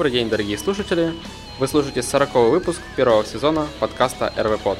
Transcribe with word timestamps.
Добрый 0.00 0.12
день, 0.12 0.30
дорогие 0.30 0.56
слушатели! 0.56 1.12
Вы 1.58 1.68
слушаете 1.68 2.02
40 2.02 2.34
выпуск 2.50 2.80
первого 2.96 3.22
сезона 3.22 3.66
подкаста 3.80 4.32
РВ 4.34 4.58
Под. 4.62 4.78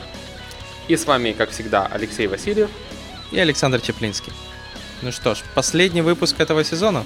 И 0.88 0.96
с 0.96 1.06
вами, 1.06 1.32
как 1.32 1.50
всегда, 1.50 1.86
Алексей 1.86 2.26
Васильев 2.26 2.70
и 3.30 3.38
Александр 3.38 3.82
Чеплинский. 3.82 4.32
Ну 5.02 5.12
что 5.12 5.34
ж, 5.34 5.42
последний 5.54 6.00
выпуск 6.00 6.40
этого 6.40 6.64
сезона. 6.64 7.04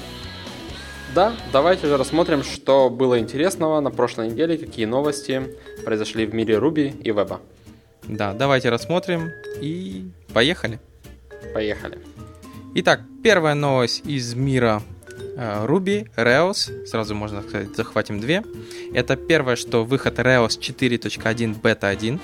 Да, 1.13 1.35
давайте 1.53 1.89
же 1.89 1.97
рассмотрим, 1.97 2.45
что 2.45 2.89
было 2.89 3.19
интересного 3.19 3.81
на 3.81 3.91
прошлой 3.91 4.29
неделе, 4.29 4.59
какие 4.59 4.85
новости 4.85 5.53
произошли 5.85 6.25
в 6.25 6.33
мире 6.33 6.59
Руби 6.59 6.95
и 7.03 7.11
Веба. 7.11 7.41
Да, 8.05 8.33
давайте 8.33 8.69
рассмотрим 8.69 9.33
и 9.61 10.09
поехали. 10.33 10.79
Поехали. 11.53 11.99
Итак, 12.77 13.01
первая 13.25 13.57
новость 13.57 14.07
из 14.07 14.35
мира 14.35 14.85
Ruby, 15.37 16.09
Rails, 16.17 16.87
сразу 16.87 17.15
можно 17.15 17.43
сказать, 17.43 17.75
захватим 17.75 18.21
две. 18.21 18.43
Это 18.93 19.17
первое, 19.17 19.57
что 19.57 19.85
выход 19.85 20.19
Rails 20.19 20.59
4.1 20.59 21.61
бета 21.61 21.89
1. 21.89 22.21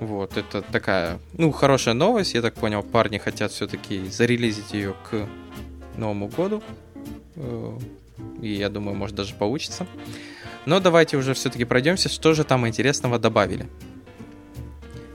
Вот, 0.00 0.36
это 0.36 0.62
такая, 0.62 1.18
ну, 1.32 1.52
хорошая 1.52 1.94
новость. 1.94 2.34
Я 2.34 2.42
так 2.42 2.54
понял, 2.54 2.82
парни 2.82 3.18
хотят 3.18 3.52
все-таки 3.52 4.08
зарелизить 4.08 4.72
ее 4.72 4.94
к 5.08 5.26
Новому 5.96 6.28
году. 6.28 6.62
Э, 7.36 7.78
и 8.42 8.52
я 8.52 8.68
думаю, 8.68 8.96
может 8.96 9.16
даже 9.16 9.34
получится. 9.34 9.86
Но 10.66 10.80
давайте 10.80 11.16
уже 11.16 11.32
все-таки 11.34 11.64
пройдемся, 11.64 12.08
что 12.08 12.34
же 12.34 12.44
там 12.44 12.66
интересного 12.66 13.18
добавили. 13.18 13.68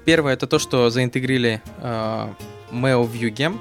Первое 0.05 0.33
это 0.33 0.47
то, 0.47 0.58
что 0.58 0.89
заинтегрили 0.89 1.61
э, 1.78 2.28
Mail 2.72 3.11
View 3.11 3.31
Gem 3.31 3.59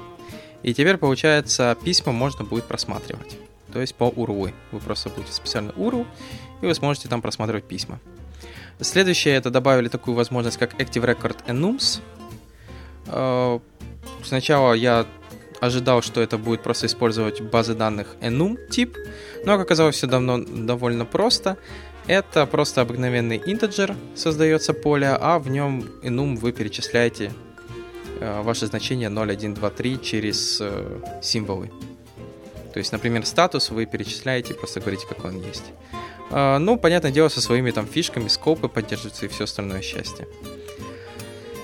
и 0.63 0.73
теперь, 0.73 0.97
получается, 0.97 1.77
письма 1.83 2.11
можно 2.11 2.45
будет 2.45 2.65
просматривать. 2.65 3.37
То 3.73 3.81
есть 3.81 3.95
по 3.95 4.09
URL. 4.09 4.53
Вы 4.71 4.79
просто 4.79 5.09
будете 5.09 5.31
специально 5.31 5.71
URL, 5.71 6.05
и 6.61 6.65
вы 6.65 6.75
сможете 6.75 7.09
там 7.09 7.21
просматривать 7.21 7.63
письма. 7.63 7.99
Следующее, 8.79 9.35
это 9.35 9.49
добавили 9.49 9.87
такую 9.87 10.15
возможность, 10.15 10.57
как 10.57 10.73
Active 10.79 11.05
Record 11.05 11.45
Enums. 11.45 12.01
Э, 13.07 13.59
сначала 14.23 14.73
я 14.73 15.05
ожидал, 15.61 16.01
что 16.01 16.21
это 16.21 16.37
будет 16.37 16.63
просто 16.63 16.87
использовать 16.87 17.39
базы 17.39 17.75
данных 17.75 18.15
enum 18.19 18.57
тип, 18.69 18.97
но, 19.45 19.53
как 19.53 19.67
оказалось, 19.67 19.95
все 19.95 20.07
давно 20.07 20.43
довольно 20.43 21.05
просто. 21.05 21.57
Это 22.07 22.47
просто 22.47 22.81
обыкновенный 22.81 23.41
интеджер, 23.45 23.95
создается 24.15 24.73
поле, 24.73 25.07
а 25.07 25.37
в 25.37 25.49
нем 25.49 25.85
enum 26.01 26.35
вы 26.35 26.51
перечисляете 26.51 27.31
ваше 28.21 28.67
значение 28.67 29.09
0, 29.09 29.31
1, 29.31 29.53
2, 29.53 29.69
3 29.69 30.01
через 30.01 30.59
э, 30.61 31.01
символы. 31.21 31.71
То 32.73 32.79
есть, 32.79 32.91
например, 32.91 33.25
статус 33.25 33.69
вы 33.69 33.85
перечисляете, 33.85 34.53
просто 34.53 34.79
говорите, 34.79 35.05
какой 35.07 35.31
он 35.31 35.41
есть. 35.41 35.63
Э, 36.29 36.57
ну, 36.57 36.77
понятное 36.77 37.11
дело, 37.11 37.29
со 37.29 37.41
своими 37.41 37.71
там 37.71 37.87
фишками, 37.87 38.27
скопы 38.27 38.67
поддерживаются 38.67 39.25
и 39.25 39.29
все 39.29 39.45
остальное 39.45 39.81
счастье. 39.81 40.27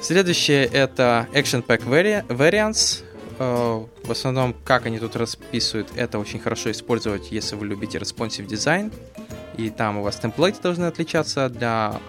Следующее 0.02 0.66
это 0.66 1.28
Action 1.34 1.66
Pack 1.66 1.86
Variants. 2.28 3.04
В 3.40 4.12
основном, 4.12 4.56
как 4.64 4.88
они 4.88 4.98
тут 4.98 5.16
расписывают, 5.16 5.90
это 5.96 6.18
очень 6.18 6.40
хорошо 6.40 6.72
использовать, 6.72 7.32
если 7.32 7.56
вы 7.56 7.68
любите 7.68 8.00
responsive 8.00 8.48
design. 8.48 8.92
И 9.58 9.70
там 9.70 9.98
у 9.98 10.04
вас 10.04 10.16
темплейты 10.18 10.60
должны 10.62 10.86
отличаться 10.86 11.50
для 11.50 12.00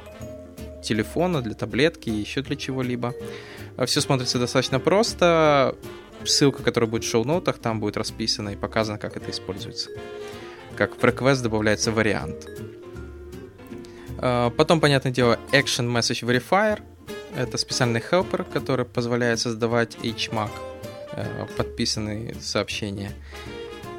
телефона, 0.83 1.43
для 1.43 1.55
таблетки 1.55 2.09
и 2.09 2.15
еще 2.15 2.43
для 2.43 2.57
чего-либо. 2.57 3.15
Все 3.87 4.01
смотрится 4.01 4.39
достаточно 4.39 4.81
просто. 4.81 5.77
Ссылка, 6.25 6.63
которая 6.63 6.91
будет 6.91 7.05
в 7.05 7.09
шоу-нотах, 7.09 7.59
там 7.59 7.79
будет 7.81 7.97
расписана 7.97 8.51
и 8.51 8.57
показано, 8.57 8.99
как 8.99 9.17
это 9.17 9.31
используется. 9.31 9.91
Как 10.77 10.97
в 10.97 11.05
request 11.05 11.43
добавляется 11.43 11.93
вариант. 11.93 12.49
А, 14.19 14.51
потом, 14.51 14.81
понятное 14.81 15.13
дело, 15.13 15.39
Action 15.53 15.93
Message 15.93 16.27
Verifier. 16.27 16.83
Это 17.37 17.57
специальный 17.57 18.01
helper, 18.01 18.45
который 18.53 18.85
позволяет 18.85 19.39
создавать 19.39 19.97
HMAC, 20.03 20.51
э, 21.13 21.47
подписанные 21.57 22.35
сообщения. 22.41 23.13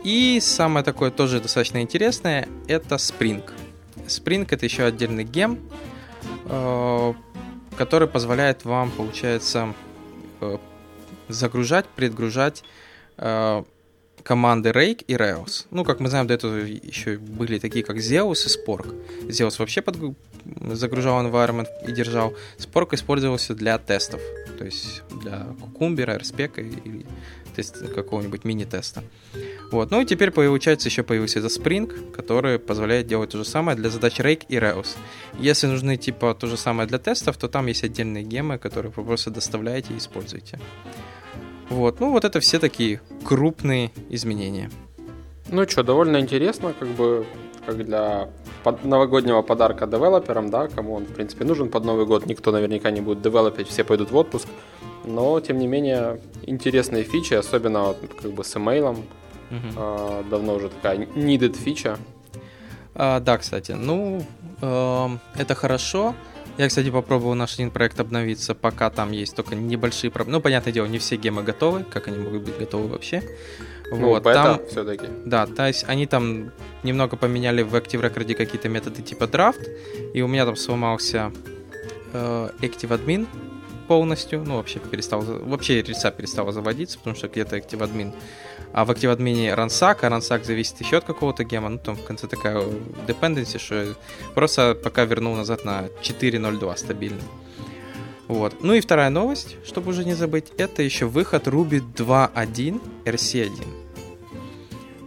И 0.03 0.39
самое 0.41 0.83
такое 0.83 1.11
тоже 1.11 1.39
достаточно 1.39 1.81
интересное, 1.81 2.47
это 2.67 2.95
Spring. 2.95 3.43
Spring 4.07 4.47
это 4.49 4.65
еще 4.65 4.83
отдельный 4.83 5.23
гем, 5.23 5.59
э, 6.45 7.13
который 7.79 8.09
позволяет 8.09 8.65
вам, 8.65 8.91
получается, 8.91 9.73
э, 10.41 10.57
загружать, 11.29 11.85
предгружать 11.95 12.63
э, 13.17 13.63
команды 14.21 14.71
Rake 14.71 15.05
и 15.07 15.13
Rails. 15.13 15.65
Ну, 15.71 15.85
как 15.85 16.01
мы 16.01 16.09
знаем, 16.09 16.27
до 16.27 16.33
этого 16.33 16.57
еще 16.57 17.17
были 17.17 17.57
такие, 17.57 17.85
как 17.85 17.95
Zeus 17.95 18.45
и 18.45 18.49
Spork. 18.49 18.93
Zeus 19.29 19.59
вообще 19.59 19.81
под... 19.81 19.95
загружал 20.73 21.25
environment 21.25 21.67
и 21.87 21.93
держал. 21.93 22.33
Spork 22.57 22.95
использовался 22.95 23.55
для 23.55 23.77
тестов. 23.77 24.19
То 24.57 24.65
есть 24.65 25.01
для 25.21 25.47
Cucumber, 25.61 26.19
RSpec 26.19 26.59
или 26.59 27.05
тест, 27.55 27.93
какого-нибудь 27.95 28.43
мини-теста. 28.43 29.03
Вот. 29.71 29.91
Ну 29.91 30.01
и 30.01 30.05
теперь, 30.05 30.31
получается, 30.31 30.89
еще 30.89 31.03
появился 31.03 31.39
этот 31.39 31.51
Spring, 31.51 32.11
который 32.11 32.57
позволяет 32.57 33.07
делать 33.07 33.29
то 33.31 33.37
же 33.37 33.45
самое 33.45 33.77
для 33.77 33.89
задач 33.89 34.19
Rake 34.19 34.45
и 34.49 34.55
Rails. 34.55 34.97
Если 35.37 35.67
нужны 35.67 35.97
типа 35.97 36.33
то 36.33 36.47
же 36.47 36.57
самое 36.57 36.87
для 36.87 36.97
тестов, 36.97 37.37
то 37.37 37.47
там 37.47 37.67
есть 37.67 37.83
отдельные 37.83 38.23
гемы, 38.23 38.57
которые 38.57 38.91
вы 38.95 39.03
просто 39.03 39.29
доставляете 39.29 39.93
и 39.93 39.97
используете. 39.97 40.59
Вот. 41.69 41.99
Ну 41.99 42.11
вот 42.11 42.25
это 42.25 42.39
все 42.39 42.59
такие 42.59 42.99
крупные 43.23 43.91
изменения. 44.09 44.71
Ну 45.51 45.67
что, 45.67 45.83
довольно 45.83 46.19
интересно, 46.19 46.73
как 46.77 46.87
бы 46.89 47.25
как 47.65 47.85
для 47.85 48.29
под 48.63 48.83
новогоднего 48.83 49.41
подарка 49.41 49.85
девелоперам, 49.85 50.49
да, 50.49 50.67
кому 50.67 50.95
он, 50.95 51.05
в 51.05 51.13
принципе, 51.13 51.45
нужен 51.45 51.69
под 51.69 51.85
Новый 51.85 52.05
год. 52.05 52.25
Никто 52.25 52.51
наверняка 52.51 52.91
не 52.91 53.01
будет 53.01 53.21
девелопить, 53.21 53.67
все 53.67 53.83
пойдут 53.83 54.11
в 54.11 54.15
отпуск. 54.15 54.47
Но, 55.05 55.39
тем 55.39 55.59
не 55.59 55.67
менее, 55.67 56.19
интересные 56.43 57.03
фичи, 57.03 57.35
особенно 57.35 57.83
вот, 57.83 57.97
как 58.21 58.31
бы 58.31 58.43
с 58.43 58.55
имейлом. 58.57 59.05
Угу. 59.51 60.29
Давно 60.29 60.55
уже 60.55 60.69
такая 60.69 60.97
needed 60.97 61.57
фича. 61.57 61.97
А, 62.95 63.19
да, 63.19 63.37
кстати, 63.37 63.71
ну, 63.71 64.25
э, 64.61 65.07
это 65.35 65.55
хорошо. 65.55 66.15
Я, 66.57 66.67
кстати, 66.67 66.89
попробовал 66.89 67.35
наш 67.35 67.53
один 67.53 67.71
проект 67.71 67.99
обновиться, 68.01 68.53
пока 68.53 68.89
там 68.89 69.11
есть 69.11 69.33
только 69.35 69.55
небольшие 69.55 70.11
проблемы. 70.11 70.39
Ну, 70.39 70.41
понятное 70.41 70.73
дело, 70.73 70.87
не 70.87 70.97
все 70.97 71.15
гемы 71.15 71.41
готовы, 71.41 71.85
как 71.85 72.09
они 72.09 72.17
могут 72.17 72.41
быть 72.41 72.57
готовы 72.57 72.89
вообще. 72.89 73.23
Ну, 73.91 74.09
вот, 74.09 74.23
там 74.23 74.59
все-таки. 74.67 75.07
Да, 75.25 75.47
то 75.47 75.67
есть 75.67 75.85
они 75.87 76.05
там 76.05 76.51
немного 76.83 77.15
поменяли 77.15 77.61
в 77.61 77.73
Active 77.75 78.01
Record 78.01 78.33
какие-то 78.35 78.67
методы 78.67 79.01
типа 79.01 79.27
драфт, 79.27 79.61
и 80.13 80.21
у 80.21 80.27
меня 80.27 80.45
там 80.45 80.57
сломался 80.57 81.31
э, 82.11 82.49
Active 82.61 82.89
Admin 82.89 83.27
полностью, 83.89 84.43
ну, 84.45 84.57
вообще 84.57 84.77
перестал, 84.77 85.21
вообще 85.21 85.81
риса 85.81 86.11
перестала 86.11 86.51
заводиться, 86.51 86.99
потому 86.99 87.15
что 87.15 87.27
где-то 87.27 87.57
Active 87.57 87.79
Admin. 87.79 88.13
А 88.71 88.85
в 88.85 88.91
Active 88.91 89.17
Admin 89.17 89.55
Ransack, 89.55 89.97
а 90.03 90.09
Ransack 90.09 90.43
зависит 90.43 90.79
еще 90.79 90.97
от 90.97 91.05
какого-то 91.05 91.43
гема, 91.43 91.69
ну, 91.69 91.79
там 91.79 91.95
в 91.95 92.03
конце 92.03 92.27
такая 92.27 92.63
dependency, 93.07 93.57
что 93.57 93.95
просто 94.35 94.75
пока 94.75 95.05
вернул 95.05 95.35
назад 95.35 95.65
на 95.65 95.87
4.02 96.03 96.77
стабильно. 96.77 97.21
Вот. 98.27 98.61
Ну 98.61 98.75
и 98.75 98.79
вторая 98.79 99.09
новость, 99.09 99.57
чтобы 99.65 99.89
уже 99.89 100.05
не 100.05 100.13
забыть, 100.13 100.45
это 100.57 100.83
еще 100.83 101.07
выход 101.07 101.47
Ruby 101.47 101.81
2.1 101.95 102.79
RC1. 103.05 103.67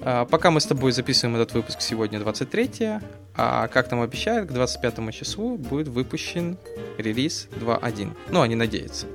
А, 0.01 0.25
пока 0.25 0.51
мы 0.51 0.61
с 0.61 0.67
тобой 0.67 0.91
записываем 0.91 1.37
этот 1.37 1.55
выпуск 1.55 1.81
сегодня 1.83 2.19
23 2.19 2.99
а 3.35 3.69
как 3.69 3.89
там 3.89 4.01
обещают, 4.01 4.49
к 4.49 4.53
25 4.53 5.15
числу 5.15 5.57
будет 5.57 5.89
выпущен 5.89 6.59
релиз 6.99 7.49
2.1. 7.53 8.11
Ну, 8.31 8.41
они 8.43 8.55
надеются. 8.55 9.07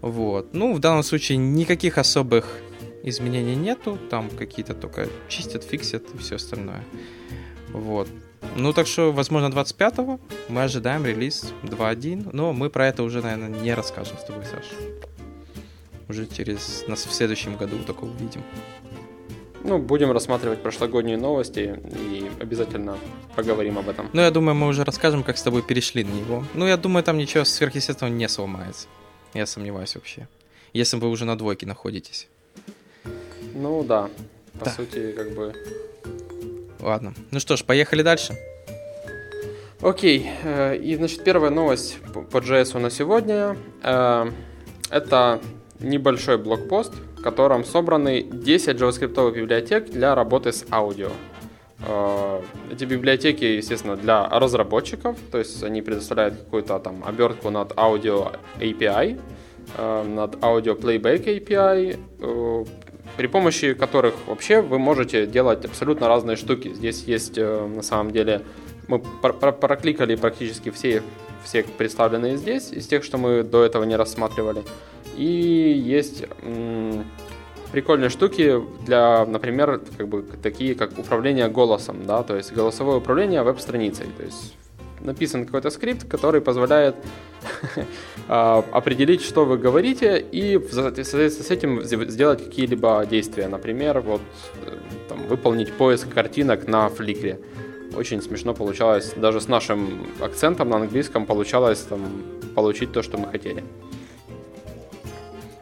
Вот. 0.00 0.54
Ну, 0.54 0.74
в 0.74 0.80
данном 0.80 1.02
случае 1.02 1.38
никаких 1.38 1.98
особых 1.98 2.58
изменений 3.02 3.56
нету. 3.56 3.98
Там 4.10 4.30
какие-то 4.30 4.74
только 4.74 5.08
чистят, 5.28 5.64
фиксят 5.64 6.04
и 6.14 6.18
все 6.18 6.36
остальное. 6.36 6.84
Вот. 7.72 8.08
Ну, 8.56 8.72
так 8.72 8.86
что, 8.86 9.12
возможно, 9.12 9.46
25-го 9.46 10.20
мы 10.48 10.62
ожидаем 10.62 11.04
релиз 11.04 11.52
2.1, 11.62 12.30
но 12.32 12.52
мы 12.52 12.70
про 12.70 12.88
это 12.88 13.02
уже, 13.02 13.22
наверное, 13.22 13.48
не 13.48 13.74
расскажем 13.74 14.16
с 14.18 14.24
тобой, 14.24 14.44
Саша. 14.44 14.74
Уже 16.08 16.26
через 16.26 16.84
нас 16.88 17.04
в 17.04 17.12
следующем 17.12 17.56
году 17.56 17.76
только 17.86 18.04
увидим. 18.04 18.42
Ну, 19.64 19.78
будем 19.78 20.12
рассматривать 20.12 20.62
прошлогодние 20.62 21.16
новости 21.16 21.80
и 21.94 22.30
обязательно 22.40 22.96
поговорим 23.34 23.78
об 23.78 23.88
этом. 23.88 24.08
Ну, 24.12 24.20
я 24.20 24.30
думаю, 24.30 24.54
мы 24.54 24.68
уже 24.68 24.84
расскажем, 24.84 25.22
как 25.22 25.36
с 25.36 25.42
тобой 25.42 25.62
перешли 25.62 26.04
на 26.04 26.10
него. 26.10 26.44
Ну, 26.54 26.66
я 26.66 26.76
думаю, 26.76 27.02
там 27.02 27.18
ничего 27.18 27.44
сверхъестественного 27.44 28.14
не 28.14 28.28
сломается. 28.28 28.86
Я 29.34 29.46
сомневаюсь 29.46 29.94
вообще. 29.94 30.28
Если 30.72 30.96
вы 30.96 31.08
уже 31.08 31.24
на 31.24 31.36
двойке 31.36 31.66
находитесь. 31.66 32.28
Ну, 33.54 33.82
да. 33.82 34.08
По 34.58 34.64
да. 34.66 34.70
сути, 34.70 35.12
как 35.12 35.32
бы 35.32 35.54
Ладно. 36.80 37.14
Ну 37.30 37.40
что 37.40 37.56
ж, 37.56 37.64
поехали 37.64 38.02
дальше. 38.02 38.36
Окей. 39.80 40.30
Э, 40.42 40.76
и, 40.76 40.94
значит, 40.96 41.24
первая 41.24 41.50
новость 41.50 41.98
по 42.30 42.38
JS 42.38 42.78
на 42.78 42.90
сегодня. 42.90 43.56
Э, 43.82 44.30
это 44.90 45.40
небольшой 45.80 46.38
блокпост, 46.38 46.92
в 47.18 47.22
котором 47.22 47.64
собраны 47.64 48.22
10 48.22 48.76
JavaScript 48.76 49.32
библиотек 49.32 49.90
для 49.90 50.14
работы 50.14 50.52
с 50.52 50.64
аудио. 50.70 51.10
Э, 51.80 52.40
эти 52.72 52.84
библиотеки, 52.84 53.44
естественно, 53.44 53.96
для 53.96 54.28
разработчиков, 54.28 55.16
то 55.30 55.38
есть 55.38 55.62
они 55.62 55.82
предоставляют 55.82 56.34
какую-то 56.38 56.78
там 56.78 57.02
обертку 57.04 57.50
над 57.50 57.76
аудио 57.76 58.32
API, 58.60 59.20
э, 59.76 60.04
над 60.04 60.42
аудио 60.42 60.74
playback 60.74 61.24
API, 61.24 61.98
э, 62.20 62.64
при 63.16 63.26
помощи 63.26 63.74
которых 63.74 64.14
вообще 64.26 64.60
вы 64.60 64.78
можете 64.78 65.26
делать 65.26 65.64
абсолютно 65.64 66.06
разные 66.06 66.36
штуки. 66.36 66.72
Здесь 66.72 67.02
есть 67.04 67.36
на 67.36 67.82
самом 67.82 68.12
деле 68.12 68.42
мы 68.86 69.00
прокликали 69.00 70.14
практически 70.14 70.70
все, 70.70 71.02
все 71.44 71.62
представленные 71.62 72.36
здесь, 72.36 72.72
из 72.72 72.86
тех, 72.86 73.02
что 73.02 73.18
мы 73.18 73.42
до 73.42 73.64
этого 73.64 73.84
не 73.84 73.96
рассматривали. 73.96 74.62
И 75.18 75.82
есть 75.84 76.24
прикольные 77.72 78.08
штуки 78.08 78.62
для, 78.86 79.26
например, 79.26 79.80
как 79.96 80.08
бы 80.08 80.24
такие 80.42 80.74
как 80.74 80.96
управление 80.96 81.48
голосом, 81.48 82.06
да, 82.06 82.22
то 82.22 82.36
есть 82.36 82.52
голосовое 82.52 82.98
управление 82.98 83.42
веб-страницей, 83.42 84.06
то 84.16 84.22
есть 84.22 84.54
написан 85.00 85.44
какой-то 85.44 85.70
скрипт, 85.70 86.08
который 86.08 86.40
позволяет 86.40 86.94
а, 88.28 88.64
определить, 88.72 89.22
что 89.22 89.44
вы 89.44 89.58
говорите, 89.58 90.18
и 90.18 90.56
в 90.56 90.72
соответствии 90.72 91.28
с 91.28 91.50
этим 91.50 91.82
сделать 91.82 92.44
какие-либо 92.44 93.04
действия. 93.06 93.48
Например, 93.48 94.00
вот 94.00 94.20
э, 94.66 94.76
там, 95.08 95.26
выполнить 95.28 95.72
поиск 95.72 96.12
картинок 96.12 96.66
на 96.66 96.88
фликре. 96.88 97.40
Очень 97.96 98.22
смешно 98.22 98.54
получалось, 98.54 99.14
даже 99.16 99.40
с 99.40 99.48
нашим 99.48 100.06
акцентом 100.20 100.70
на 100.70 100.76
английском 100.76 101.26
получалось 101.26 101.80
там, 101.80 102.00
получить 102.54 102.92
то, 102.92 103.02
что 103.02 103.18
мы 103.18 103.28
хотели. 103.28 103.64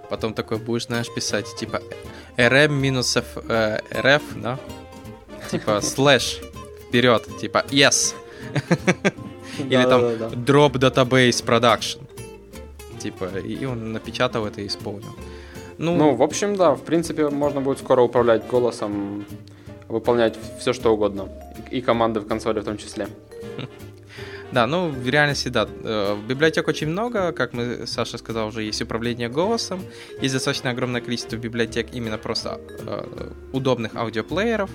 Потом 0.08 0.34
такой 0.34 0.58
будешь, 0.58 0.86
знаешь, 0.86 1.12
писать, 1.12 1.46
типа, 1.56 1.82
rm 2.36 2.68
минус 2.68 3.16
f, 3.16 3.38
э, 3.48 3.78
rf, 3.90 4.22
да? 4.36 4.58
Типа, 5.50 5.80
слэш 5.82 6.40
вперед, 6.88 7.26
типа, 7.40 7.64
yes. 7.70 8.14
Или 9.58 9.82
там 9.82 10.02
drop 10.44 10.72
database 10.72 11.44
production. 11.44 12.00
Типа, 12.98 13.24
и 13.38 13.64
он 13.64 13.92
напечатал 13.92 14.46
это 14.46 14.60
и 14.60 14.66
исполнил. 14.66 15.14
Ну, 15.78 15.94
ну, 15.96 16.14
в 16.14 16.22
общем, 16.22 16.56
да, 16.56 16.74
в 16.74 16.82
принципе, 16.82 17.28
можно 17.28 17.60
будет 17.60 17.78
скоро 17.78 18.02
управлять 18.02 18.46
голосом, 18.46 19.26
выполнять 19.88 20.38
все, 20.58 20.72
что 20.72 20.92
угодно. 20.94 21.28
И 21.70 21.80
команды 21.80 22.20
в 22.20 22.26
консоли 22.26 22.60
в 22.60 22.64
том 22.64 22.78
числе. 22.78 23.08
Да, 24.52 24.66
ну, 24.66 24.88
в 24.88 25.08
реальности, 25.08 25.48
да. 25.48 25.68
Э, 25.82 26.16
библиотек 26.28 26.68
очень 26.68 26.88
много, 26.88 27.32
как 27.32 27.52
мы, 27.52 27.86
Саша 27.86 28.18
сказал, 28.18 28.48
уже 28.48 28.62
есть 28.62 28.80
управление 28.80 29.28
голосом, 29.28 29.80
есть 30.22 30.34
достаточно 30.34 30.70
огромное 30.70 31.00
количество 31.00 31.36
библиотек 31.36 31.88
именно 31.92 32.16
просто 32.18 32.60
э, 32.86 33.30
удобных 33.52 33.96
аудиоплееров. 33.96 34.70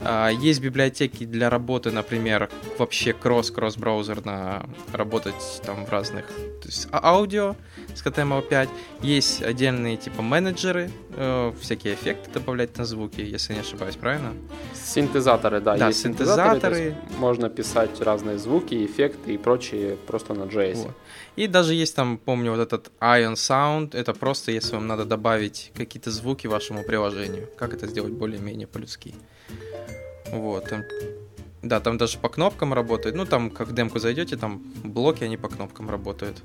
А, 0.00 0.28
есть 0.28 0.60
библиотеки 0.60 1.24
для 1.24 1.50
работы, 1.50 1.90
например, 1.90 2.50
вообще 2.78 3.12
кросс-кросс-браузерно 3.12 4.68
работать 4.92 5.60
там 5.64 5.84
в 5.86 5.90
разных, 5.90 6.26
то 6.26 6.66
есть 6.66 6.88
а, 6.90 7.14
аудио 7.14 7.56
с 7.94 8.04
HTML5. 8.04 8.68
Есть 9.02 9.42
отдельные 9.42 9.96
типа 9.96 10.22
менеджеры, 10.22 10.90
э, 11.10 11.52
всякие 11.60 11.94
эффекты 11.94 12.30
добавлять 12.30 12.76
на 12.78 12.84
звуки, 12.84 13.20
если 13.20 13.54
не 13.54 13.60
ошибаюсь, 13.60 13.96
правильно? 13.96 14.32
Синтезаторы, 14.74 15.60
да. 15.60 15.76
Да, 15.76 15.88
есть 15.88 16.02
синтезаторы. 16.02 16.74
синтезаторы 16.74 17.18
можно 17.18 17.48
писать 17.48 18.00
разные 18.00 18.38
звуки, 18.38 18.84
эффекты 18.84 19.34
и 19.34 19.38
прочие 19.38 19.96
просто 19.96 20.34
на 20.34 20.44
JS. 20.44 20.74
Вот. 20.76 20.94
И 21.36 21.46
даже 21.46 21.74
есть 21.74 21.96
там, 21.96 22.18
помню, 22.18 22.52
вот 22.52 22.60
этот 22.60 22.90
Ion 23.00 23.34
Sound, 23.34 23.96
это 23.96 24.14
просто 24.14 24.52
если 24.52 24.74
вам 24.74 24.86
надо 24.86 25.04
добавить 25.04 25.72
какие-то 25.74 26.10
звуки 26.10 26.46
вашему 26.46 26.82
приложению. 26.84 27.48
Как 27.56 27.74
это 27.74 27.86
сделать 27.86 28.12
более-менее 28.12 28.66
по-людски. 28.66 29.14
Вот. 30.34 30.68
Там, 30.68 30.82
да, 31.62 31.80
там 31.80 31.96
даже 31.96 32.18
по 32.18 32.28
кнопкам 32.28 32.74
работает. 32.74 33.14
Ну, 33.14 33.24
там, 33.24 33.50
как 33.50 33.68
в 33.68 33.74
демку 33.74 33.98
зайдете, 33.98 34.36
там 34.36 34.62
блоки, 34.82 35.24
они 35.24 35.36
по 35.36 35.48
кнопкам 35.48 35.88
работают. 35.88 36.42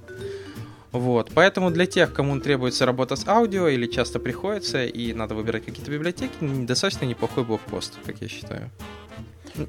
Вот, 0.92 1.30
поэтому 1.36 1.70
для 1.70 1.86
тех, 1.86 2.14
кому 2.14 2.40
требуется 2.40 2.86
работа 2.86 3.16
с 3.16 3.28
аудио 3.28 3.68
или 3.68 3.86
часто 3.86 4.20
приходится 4.20 4.86
и 4.86 5.14
надо 5.14 5.36
выбирать 5.36 5.64
какие-то 5.66 5.92
библиотеки, 5.92 6.34
достаточно 6.42 7.06
неплохой 7.06 7.44
блокпост, 7.44 8.00
как 8.06 8.22
я 8.22 8.28
считаю. 8.28 8.72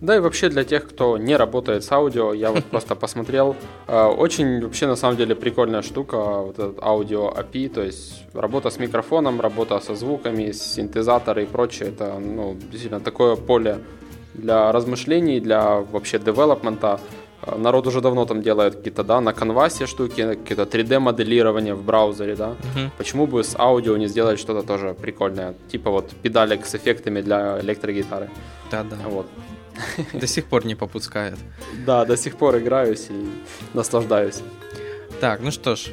Да 0.00 0.16
и 0.16 0.20
вообще 0.20 0.48
для 0.48 0.64
тех, 0.64 0.88
кто 0.88 1.18
не 1.18 1.36
работает 1.36 1.84
с 1.84 1.92
аудио, 1.92 2.32
я 2.32 2.50
вот 2.50 2.64
просто 2.70 2.94
посмотрел. 2.94 3.56
Э, 3.86 4.06
очень 4.06 4.62
вообще 4.62 4.86
на 4.86 4.96
самом 4.96 5.16
деле 5.16 5.34
прикольная 5.34 5.82
штука, 5.82 6.16
вот 6.16 6.58
этот 6.58 6.82
аудио 6.82 7.30
API, 7.30 7.68
то 7.68 7.82
есть 7.82 8.22
работа 8.32 8.70
с 8.70 8.78
микрофоном, 8.78 9.40
работа 9.40 9.80
со 9.80 9.94
звуками, 9.94 10.52
синтезаторы 10.52 11.42
и 11.42 11.46
прочее. 11.46 11.88
Это 11.90 12.18
ну, 12.18 12.54
действительно 12.54 13.00
такое 13.00 13.36
поле 13.36 13.80
для 14.40 14.72
размышлений, 14.72 15.40
для 15.40 15.76
вообще 15.80 16.18
девелопмента. 16.18 17.00
Народ 17.56 17.86
уже 17.86 18.00
давно 18.00 18.26
там 18.26 18.42
делает 18.42 18.74
какие-то, 18.74 19.02
да, 19.02 19.20
на 19.20 19.32
канвасе 19.32 19.86
штуки, 19.86 20.34
какие-то 20.34 20.64
3D-моделирование 20.64 21.74
в 21.74 21.82
браузере, 21.82 22.36
да. 22.36 22.48
Uh-huh. 22.48 22.90
Почему 22.98 23.26
бы 23.26 23.42
с 23.42 23.56
аудио 23.58 23.96
не 23.96 24.08
сделать 24.08 24.38
что-то 24.38 24.66
тоже 24.66 24.94
прикольное? 24.94 25.54
Типа 25.72 25.90
вот 25.90 26.10
педалек 26.22 26.66
с 26.66 26.74
эффектами 26.74 27.22
для 27.22 27.58
электрогитары. 27.60 28.28
Да-да. 28.70 28.96
Вот. 29.06 29.26
До 30.12 30.26
сих 30.26 30.44
пор 30.44 30.66
не 30.66 30.74
попускает. 30.74 31.38
Да, 31.86 32.04
до 32.04 32.16
сих 32.16 32.36
пор 32.36 32.58
играюсь 32.58 33.06
и 33.10 33.28
наслаждаюсь. 33.74 34.42
Так, 35.20 35.40
ну 35.40 35.50
что 35.50 35.76
ж, 35.76 35.88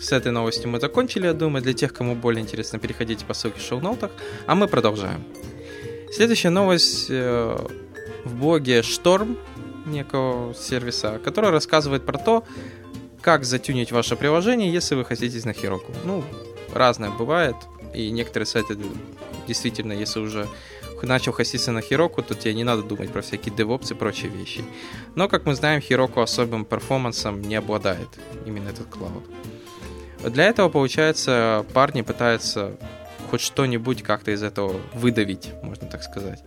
с 0.00 0.12
этой 0.12 0.32
новостью 0.32 0.70
мы 0.70 0.80
закончили, 0.80 1.26
я 1.26 1.32
думаю. 1.32 1.62
Для 1.62 1.72
тех, 1.72 1.92
кому 1.92 2.14
более 2.14 2.42
интересно, 2.42 2.78
переходите 2.78 3.24
по 3.24 3.34
ссылке 3.34 3.60
в 3.60 3.62
шоу-ноутах. 3.62 4.10
А 4.46 4.54
мы 4.54 4.68
продолжаем. 4.68 5.24
Следующая 6.12 6.50
новость 6.50 7.06
э, 7.10 7.56
в 8.24 8.34
блоге 8.34 8.80
Storm, 8.80 9.38
некого 9.86 10.54
сервиса, 10.54 11.18
который 11.24 11.50
рассказывает 11.50 12.04
про 12.04 12.18
то, 12.18 12.44
как 13.20 13.44
затюнить 13.44 13.92
ваше 13.92 14.16
приложение, 14.16 14.72
если 14.72 14.94
вы 14.94 15.04
хотите 15.04 15.46
на 15.46 15.52
Heroku. 15.52 15.94
Ну, 16.04 16.22
разное 16.72 17.10
бывает, 17.10 17.56
и 17.94 18.10
некоторые 18.10 18.46
сайты 18.46 18.76
действительно, 19.46 19.92
если 19.92 20.20
уже 20.20 20.46
начал 21.02 21.32
хоститься 21.32 21.72
на 21.72 21.78
Heroku, 21.78 22.22
то 22.22 22.34
тебе 22.34 22.54
не 22.54 22.64
надо 22.64 22.82
думать 22.82 23.10
про 23.10 23.22
всякие 23.22 23.54
DevOps 23.54 23.92
и 23.92 23.94
прочие 23.94 24.30
вещи. 24.30 24.64
Но, 25.14 25.28
как 25.28 25.46
мы 25.46 25.54
знаем, 25.54 25.80
Heroku 25.80 26.22
особым 26.22 26.64
перформансом 26.64 27.40
не 27.40 27.56
обладает 27.56 28.08
именно 28.46 28.68
этот 28.68 28.88
клауд. 28.88 29.24
Для 30.24 30.44
этого, 30.44 30.68
получается, 30.68 31.64
парни 31.72 32.02
пытаются 32.02 32.76
хоть 33.28 33.40
что-нибудь 33.40 34.02
как-то 34.02 34.30
из 34.30 34.42
этого 34.42 34.80
выдавить, 34.94 35.50
можно 35.62 35.88
так 35.88 36.02
сказать. 36.02 36.42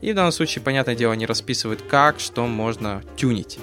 И 0.00 0.12
в 0.12 0.14
данном 0.14 0.32
случае, 0.32 0.62
понятное 0.62 0.94
дело, 0.94 1.12
они 1.12 1.26
расписывают, 1.26 1.82
как, 1.82 2.20
что 2.20 2.46
можно 2.46 3.02
тюнить. 3.16 3.58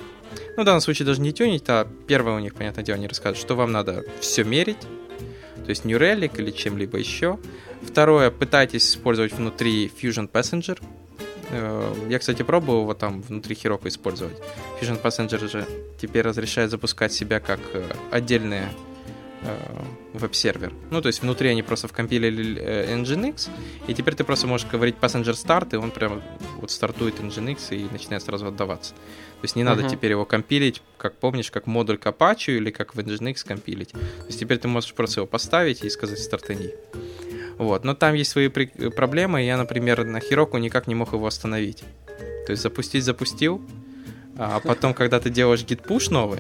Ну, 0.56 0.64
в 0.64 0.66
данном 0.66 0.82
случае 0.82 1.06
даже 1.06 1.22
не 1.22 1.32
тюнить, 1.32 1.64
а 1.68 1.88
первое 2.08 2.36
у 2.36 2.40
них, 2.40 2.56
понятное 2.56 2.84
дело, 2.84 2.98
они 2.98 3.08
рассказывают, 3.08 3.40
что 3.40 3.56
вам 3.56 3.72
надо 3.72 4.04
все 4.20 4.44
мерить, 4.44 4.82
то 4.82 5.70
есть 5.70 5.86
New 5.86 5.98
Relic 5.98 6.40
или 6.40 6.52
чем-либо 6.52 6.98
еще. 6.98 7.40
Второе, 7.82 8.32
пытайтесь 8.32 8.90
использовать 8.90 9.34
внутри 9.34 9.88
Fusion 9.88 10.30
Passenger. 10.30 10.82
Э, 11.52 11.94
я, 12.10 12.20
кстати, 12.20 12.44
пробовал 12.44 12.82
его 12.82 12.94
там 12.94 13.22
внутри 13.22 13.56
Heroku 13.56 13.88
использовать. 13.88 14.38
Fusion 14.82 15.02
Passenger 15.02 15.50
же 15.50 15.66
теперь 16.02 16.24
разрешает 16.24 16.72
запускать 16.72 17.14
себя 17.14 17.40
как 17.40 17.60
э, 17.74 17.84
отдельные 18.12 18.70
Э, 18.70 18.93
веб-сервер. 20.14 20.74
Ну, 20.92 21.02
то 21.02 21.08
есть 21.08 21.22
внутри 21.22 21.50
они 21.50 21.64
просто 21.64 21.88
вкомпилили 21.88 22.60
э, 22.60 22.96
Nginx, 22.96 23.50
и 23.88 23.94
теперь 23.94 24.16
ты 24.16 24.24
просто 24.24 24.48
можешь 24.48 24.68
говорить 24.68 24.96
Passenger 25.02 25.34
Start, 25.34 25.70
и 25.74 25.76
он 25.76 25.92
прям 25.92 26.22
вот 26.60 26.72
стартует 26.72 27.20
Nginx 27.20 27.76
и 27.76 27.92
начинает 27.92 28.24
сразу 28.24 28.48
отдаваться. 28.48 28.94
То 28.94 29.46
есть 29.46 29.56
не 29.56 29.64
надо 29.64 29.82
uh-huh. 29.82 29.90
теперь 29.90 30.12
его 30.12 30.26
компилить, 30.26 30.82
как 30.98 31.16
помнишь, 31.18 31.52
как 31.52 31.68
модуль 31.68 31.98
к 31.98 32.06
Apache 32.06 32.56
или 32.56 32.72
как 32.72 32.96
в 32.96 33.00
Nginx 33.00 33.46
компилить. 33.46 33.90
То 33.92 34.28
есть 34.28 34.40
теперь 34.40 34.58
ты 34.58 34.68
можешь 34.68 34.94
просто 34.94 35.20
его 35.20 35.28
поставить 35.28 35.84
и 35.84 35.90
сказать 35.90 36.20
стартани. 36.20 36.72
Вот. 37.58 37.84
Но 37.84 37.94
там 37.94 38.14
есть 38.14 38.32
свои 38.32 38.48
при- 38.48 38.90
проблемы, 38.90 39.44
я, 39.44 39.58
например, 39.58 40.06
на 40.06 40.18
Heroku 40.18 40.60
никак 40.60 40.88
не 40.88 40.96
мог 40.96 41.14
его 41.14 41.28
остановить. 41.28 41.84
То 42.46 42.52
есть 42.52 42.64
запустить 42.64 43.04
запустил, 43.04 43.62
а 44.38 44.60
потом, 44.60 44.94
когда 44.94 45.20
ты 45.20 45.30
делаешь 45.30 45.64
git 45.64 45.86
push 45.86 46.12
новый, 46.12 46.40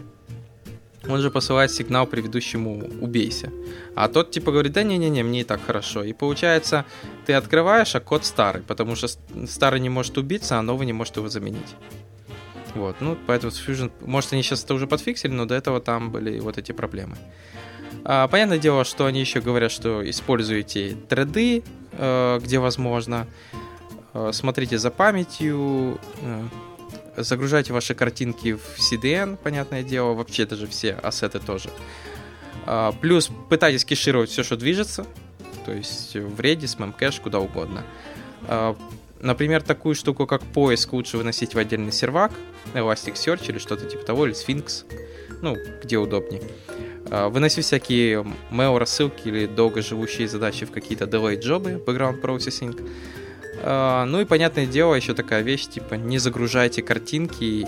он 1.08 1.22
же 1.22 1.30
посылает 1.30 1.72
сигнал 1.72 2.08
предыдущему 2.08 2.90
«убейся». 3.02 3.52
А 3.96 4.08
тот 4.08 4.32
типа 4.32 4.52
говорит, 4.52 4.74
да 4.74 4.84
не-не-не, 4.84 5.24
мне 5.24 5.42
и 5.42 5.44
так 5.44 5.62
хорошо. 5.66 6.04
И 6.04 6.14
получается, 6.14 6.86
ты 7.26 7.34
открываешь, 7.34 7.96
а 7.96 8.00
код 8.00 8.26
старый, 8.26 8.62
потому 8.64 8.96
что 8.96 9.08
старый 9.48 9.80
не 9.80 9.90
может 9.90 10.18
убиться, 10.18 10.58
а 10.58 10.62
новый 10.62 10.86
не 10.86 10.94
может 10.94 11.18
его 11.18 11.30
заменить. 11.30 11.76
Вот, 12.76 12.96
ну, 13.02 13.18
поэтому 13.28 13.52
с 13.52 13.62
Fusion, 13.62 13.92
может, 14.02 14.34
они 14.34 14.42
сейчас 14.42 14.64
это 14.64 14.74
уже 14.74 14.88
подфиксили, 14.88 15.32
но 15.32 15.46
до 15.46 15.54
этого 15.56 15.80
там 15.80 16.12
были 16.12 16.40
вот 16.40 16.58
эти 16.58 16.72
проблемы. 16.72 17.18
А, 18.04 18.28
понятное 18.28 18.58
дело, 18.58 18.84
что 18.84 19.06
они 19.06 19.20
еще 19.20 19.42
говорят, 19.42 19.72
что 19.72 20.08
используйте 20.10 20.98
треды, 21.08 21.64
э, 21.92 22.40
где 22.42 22.60
возможно, 22.60 23.28
э, 24.14 24.32
смотрите 24.34 24.78
за 24.78 24.90
памятью, 24.90 26.00
э, 26.22 26.44
загружайте 27.18 27.74
ваши 27.74 27.96
картинки 27.96 28.54
в 28.54 28.80
CDN, 28.80 29.38
понятное 29.38 29.84
дело, 29.84 30.14
вообще 30.14 30.46
даже 30.46 30.68
все 30.68 30.94
ассеты 30.94 31.40
тоже. 31.40 31.70
А, 32.66 32.92
плюс 32.94 33.30
пытайтесь 33.50 33.86
кешировать 33.86 34.30
все, 34.30 34.44
что 34.44 34.58
движется, 34.58 35.06
то 35.66 35.72
есть 35.72 36.16
в 36.16 36.40
Redis, 36.40 36.78
Memcache, 36.78 37.22
куда 37.22 37.40
угодно. 37.40 37.84
А, 38.48 38.76
Например, 39.24 39.62
такую 39.62 39.96
штуку, 39.96 40.28
как 40.28 40.42
поиск, 40.42 40.92
лучше 40.92 41.18
выносить 41.18 41.56
в 41.56 41.58
отдельный 41.58 41.94
сервак, 41.94 42.34
Elasticsearch 42.74 43.46
или 43.48 43.58
что-то 43.58 43.86
типа 43.86 44.04
того, 44.04 44.26
или 44.26 44.36
Sphinx, 44.36 44.84
ну, 45.42 45.56
где 45.82 45.98
удобнее. 45.98 46.42
А, 47.10 47.30
выноси 47.30 47.62
всякие 47.62 48.26
mail 48.52 48.78
рассылки 48.78 49.30
или 49.30 49.46
долгоживущие 49.46 50.28
задачи 50.28 50.66
в 50.66 50.72
какие-то 50.72 51.06
delayed 51.06 51.40
джобы, 51.40 51.82
background 51.86 52.22
processing. 52.22 52.78
А, 53.66 54.06
ну 54.06 54.20
и 54.20 54.26
понятное 54.26 54.66
дело, 54.66 54.94
еще 54.94 55.14
такая 55.14 55.42
вещь, 55.42 55.68
типа 55.68 55.96
не 55.96 56.18
загружайте 56.18 56.82
картинки 56.82 57.66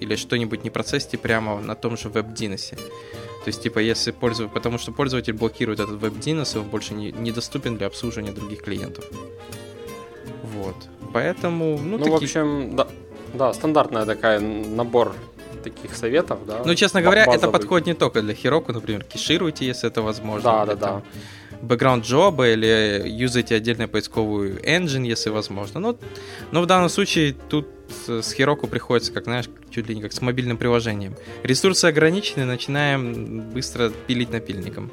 или 0.00 0.16
что-нибудь 0.16 0.64
не 0.64 0.70
процессите 0.70 1.18
прямо 1.18 1.60
на 1.60 1.74
том 1.74 1.96
же 1.96 2.08
веб-диносе. 2.08 2.76
То 2.76 3.48
есть, 3.50 3.62
типа, 3.62 3.78
если 3.78 4.10
пользователь, 4.10 4.52
потому 4.52 4.78
что 4.78 4.90
пользователь 4.90 5.32
блокирует 5.32 5.78
этот 5.78 6.00
веб-динос, 6.00 6.56
и 6.56 6.58
он 6.58 6.64
больше 6.64 6.94
не, 6.94 7.12
недоступен 7.12 7.76
для 7.76 7.86
обслуживания 7.86 8.32
других 8.32 8.62
клиентов. 8.62 9.04
Вот. 10.42 10.74
Поэтому, 11.12 11.78
ну, 11.78 11.98
ну 11.98 11.98
такие... 11.98 12.12
в 12.12 12.22
общем, 12.22 12.76
да, 12.76 12.88
да, 13.34 13.52
стандартная 13.52 14.04
такая 14.04 14.40
набор 14.40 15.14
таких 15.62 15.94
советов, 15.94 16.40
да. 16.46 16.62
Ну, 16.64 16.74
честно 16.74 17.02
говоря, 17.02 17.24
базовый. 17.26 17.38
это 17.38 17.52
подходит 17.52 17.86
не 17.86 17.94
только 17.94 18.20
для 18.22 18.34
Heroku, 18.34 18.72
например, 18.72 19.04
кешируйте, 19.04 19.64
если 19.66 19.90
это 19.90 20.02
возможно. 20.02 20.42
Да, 20.42 20.66
да, 20.66 20.74
да 20.74 21.02
бэкграунд 21.66 22.04
джоба 22.04 22.48
или 22.48 23.02
юзайте 23.06 23.54
отдельную 23.54 23.88
поисковую 23.88 24.60
engine, 24.62 25.06
если 25.06 25.30
возможно. 25.30 25.80
Но, 25.80 25.96
но 26.52 26.62
в 26.62 26.66
данном 26.66 26.88
случае 26.88 27.34
тут 27.48 27.66
с 28.06 28.34
Heroku 28.34 28.66
приходится, 28.66 29.12
как 29.12 29.24
знаешь, 29.24 29.46
чуть 29.70 29.88
ли 29.88 29.94
не 29.94 30.02
как 30.02 30.12
с 30.12 30.20
мобильным 30.20 30.56
приложением. 30.56 31.14
Ресурсы 31.42 31.86
ограничены, 31.86 32.44
начинаем 32.44 33.42
быстро 33.50 33.90
пилить 34.06 34.30
напильником. 34.30 34.90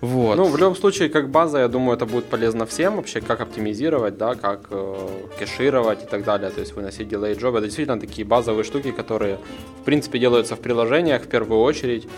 Вот. 0.00 0.36
Ну, 0.36 0.44
в 0.44 0.56
любом 0.56 0.76
случае, 0.76 1.10
как 1.10 1.28
база, 1.28 1.58
я 1.58 1.68
думаю, 1.68 1.94
это 1.94 2.06
будет 2.06 2.24
полезно 2.24 2.64
всем 2.64 2.96
вообще, 2.96 3.20
как 3.20 3.42
оптимизировать, 3.42 4.16
да, 4.16 4.34
как 4.34 4.68
э, 4.70 5.08
кешировать 5.38 6.02
и 6.02 6.06
так 6.06 6.24
далее, 6.24 6.50
то 6.50 6.60
есть 6.60 6.72
выносить 6.74 7.08
delay 7.08 7.38
job. 7.38 7.50
Это 7.58 7.66
действительно 7.66 8.00
такие 8.00 8.26
базовые 8.26 8.64
штуки, 8.64 8.92
которые, 8.92 9.38
в 9.82 9.84
принципе, 9.84 10.18
делаются 10.18 10.56
в 10.56 10.60
приложениях 10.60 11.24
в 11.24 11.28
первую 11.28 11.60
очередь, 11.60 12.04
э, 12.04 12.08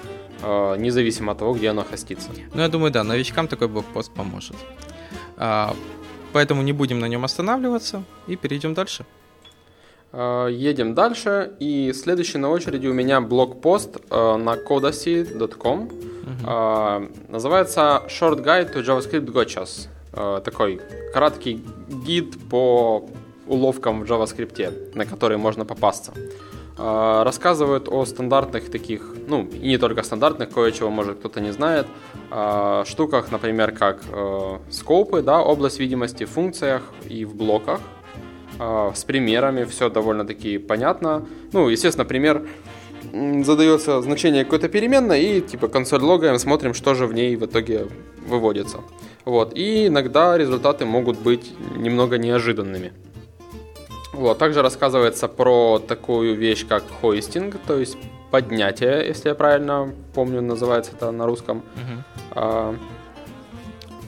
независимо 0.42 1.32
от 1.32 1.38
того, 1.38 1.54
где 1.54 1.70
оно 1.70 1.84
хостится. 1.84 2.30
Ну, 2.54 2.60
я 2.62 2.68
думаю, 2.68 2.90
да, 2.90 3.04
новичкам 3.04 3.48
такой 3.48 3.68
блокпост 3.68 4.12
поможет. 4.12 4.56
А, 5.36 5.74
поэтому 6.32 6.62
не 6.62 6.72
будем 6.72 6.98
на 6.98 7.06
нем 7.06 7.24
останавливаться 7.24 8.02
и 8.26 8.36
перейдем 8.36 8.74
дальше. 8.74 9.04
Э, 10.12 10.48
едем 10.50 10.94
дальше, 10.94 11.52
и 11.58 11.92
следующий 11.94 12.38
на 12.38 12.50
очереди 12.50 12.86
у 12.86 12.92
меня 12.92 13.20
блокпост 13.20 13.96
э, 14.10 14.36
на 14.36 14.54
codacy.com. 14.54 15.88
Uh-huh. 16.22 17.10
Называется 17.28 18.02
Short 18.08 18.44
Guide 18.44 18.72
to 18.74 18.84
JavaScript 18.84 19.26
Gotchas. 19.26 19.88
Такой 20.42 20.80
краткий 21.12 21.64
гид 21.88 22.36
по 22.50 23.08
уловкам 23.46 24.04
в 24.04 24.04
JavaScript, 24.04 24.94
на 24.94 25.06
которые 25.06 25.38
можно 25.38 25.64
попасться. 25.64 26.12
Рассказывают 26.82 27.88
о 27.88 28.04
стандартных 28.04 28.68
таких, 28.68 29.14
ну, 29.28 29.44
и 29.44 29.68
не 29.68 29.78
только 29.78 30.02
стандартных, 30.02 30.50
кое-чего, 30.50 30.90
может, 30.90 31.18
кто-то 31.18 31.40
не 31.40 31.52
знает, 31.52 31.86
штуках, 32.86 33.30
например, 33.30 33.70
как 33.70 34.02
скопы, 34.68 35.22
да, 35.22 35.40
область 35.40 35.78
видимости 35.78 36.24
в 36.24 36.30
функциях 36.30 36.82
и 37.08 37.24
в 37.24 37.36
блоках, 37.36 37.80
с 38.58 39.04
примерами, 39.04 39.64
все 39.64 39.90
довольно-таки 39.90 40.58
понятно. 40.58 41.24
Ну, 41.52 41.68
естественно, 41.68 42.04
пример 42.04 42.42
задается 43.44 44.02
значение 44.02 44.44
какой-то 44.44 44.68
переменной 44.68 45.22
и 45.22 45.40
типа 45.40 45.68
консоль 45.68 46.02
логаем, 46.02 46.38
смотрим, 46.38 46.74
что 46.74 46.94
же 46.94 47.06
в 47.06 47.12
ней 47.12 47.36
в 47.36 47.44
итоге 47.46 47.86
выводится. 48.26 48.78
Вот. 49.24 49.56
И 49.56 49.86
иногда 49.86 50.36
результаты 50.36 50.84
могут 50.84 51.18
быть 51.18 51.52
немного 51.76 52.18
неожиданными. 52.18 52.92
Вот. 54.12 54.38
Также 54.38 54.62
рассказывается 54.62 55.28
про 55.28 55.78
такую 55.78 56.36
вещь, 56.36 56.66
как 56.66 56.84
хостинг, 57.00 57.56
то 57.66 57.78
есть 57.78 57.96
поднятие, 58.30 59.06
если 59.06 59.28
я 59.28 59.34
правильно 59.34 59.92
помню, 60.14 60.40
называется 60.40 60.92
это 60.96 61.10
на 61.10 61.26
русском. 61.26 61.62
Uh-huh. 61.76 62.02
А, 62.32 62.76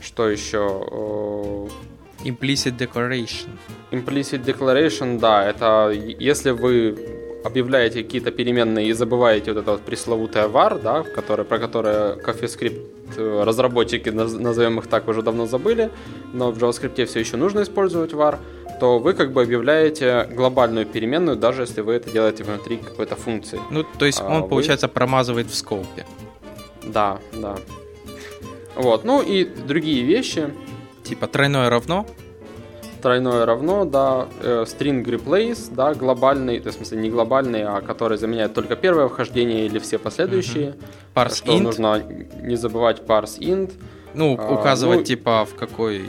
что 0.01 0.29
еще? 0.29 1.69
Implicit 2.25 2.77
Declaration. 2.79 3.51
Implicit 3.91 4.45
Declaration, 4.45 5.19
да, 5.19 5.45
это 5.45 5.91
если 5.91 6.51
вы 6.51 7.24
объявляете 7.45 8.03
какие-то 8.03 8.31
переменные 8.31 8.89
и 8.89 8.93
забываете 8.93 9.53
вот 9.53 9.61
это 9.61 9.73
вот 9.73 9.83
пресловутое 9.83 10.49
var, 10.49 10.81
да, 10.83 11.03
который, 11.03 11.45
про 11.45 11.59
которое 11.59 12.17
CoffeeScript 12.17 12.81
э, 13.17 13.45
разработчики, 13.45 14.09
назовем 14.09 14.79
их 14.79 14.87
так, 14.87 15.07
уже 15.09 15.23
давно 15.23 15.47
забыли, 15.47 15.91
но 16.33 16.51
в 16.51 16.59
JavaScript 16.59 17.05
все 17.05 17.21
еще 17.21 17.37
нужно 17.37 17.63
использовать 17.63 18.13
var, 18.13 18.39
то 18.81 18.99
вы 18.99 19.13
как 19.13 19.33
бы 19.33 19.43
объявляете 19.43 20.27
глобальную 20.33 20.87
переменную, 20.87 21.37
даже 21.37 21.63
если 21.63 21.83
вы 21.83 21.93
это 21.93 22.11
делаете 22.11 22.45
внутри 22.45 22.79
какой-то 22.79 23.15
функции. 23.15 23.61
Ну, 23.71 23.85
то 23.99 24.07
есть 24.07 24.21
он, 24.23 24.45
а, 24.45 24.47
получается, 24.47 24.89
промазывает 24.89 25.49
в 25.49 25.55
скопе. 25.55 26.07
Да, 26.83 27.19
да. 27.33 27.57
Вот, 28.75 29.05
ну 29.05 29.23
и 29.23 29.45
другие 29.45 30.03
вещи. 30.03 30.49
Типа 31.05 31.27
тройное 31.27 31.69
равно? 31.69 32.07
Тройное 33.05 33.45
равно, 33.45 33.85
да, 33.85 34.27
э, 34.41 34.65
string 34.67 35.05
replace, 35.05 35.69
да, 35.75 35.93
глобальный, 35.93 36.59
то 36.59 36.69
есть, 36.69 36.79
в 36.79 36.87
смысле, 36.87 37.03
не 37.03 37.11
глобальный, 37.11 37.63
а 37.63 37.83
который 37.83 38.17
заменяет 38.17 38.55
только 38.55 38.77
первое 38.77 39.09
вхождение 39.09 39.67
или 39.67 39.79
все 39.79 39.99
последующие. 39.99 40.71
Uh-huh. 40.71 40.85
Parse 41.15 41.35
что 41.35 41.53
int. 41.53 41.61
нужно 41.61 42.03
не 42.43 42.57
забывать 42.57 43.03
parse 43.03 43.39
int. 43.41 43.73
Ну, 44.15 44.39
а, 44.41 44.55
указывать, 44.55 45.01
ну, 45.01 45.05
типа, 45.05 45.45
в 45.45 45.55
какой, 45.55 46.07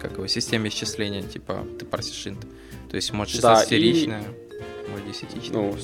как 0.00 0.12
его, 0.12 0.26
системе 0.26 0.70
исчисления, 0.70 1.20
типа, 1.22 1.66
ты 1.78 1.84
парсишь 1.84 2.26
int. 2.26 2.40
То 2.88 2.96
есть, 2.96 3.12
может, 3.12 3.44
16-ричная, 3.44 4.22
да, 4.22 4.90
может, 4.90 5.06
10 5.06 5.52
Ну, 5.52 5.74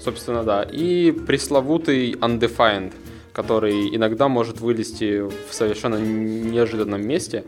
собственно, 0.00 0.44
да. 0.44 0.62
И 0.62 1.10
пресловутый 1.10 2.12
undefined, 2.12 2.92
который 3.32 3.94
иногда 3.96 4.28
может 4.28 4.60
вылезти 4.60 5.20
в 5.20 5.52
совершенно 5.52 5.96
неожиданном 5.96 7.04
месте. 7.04 7.42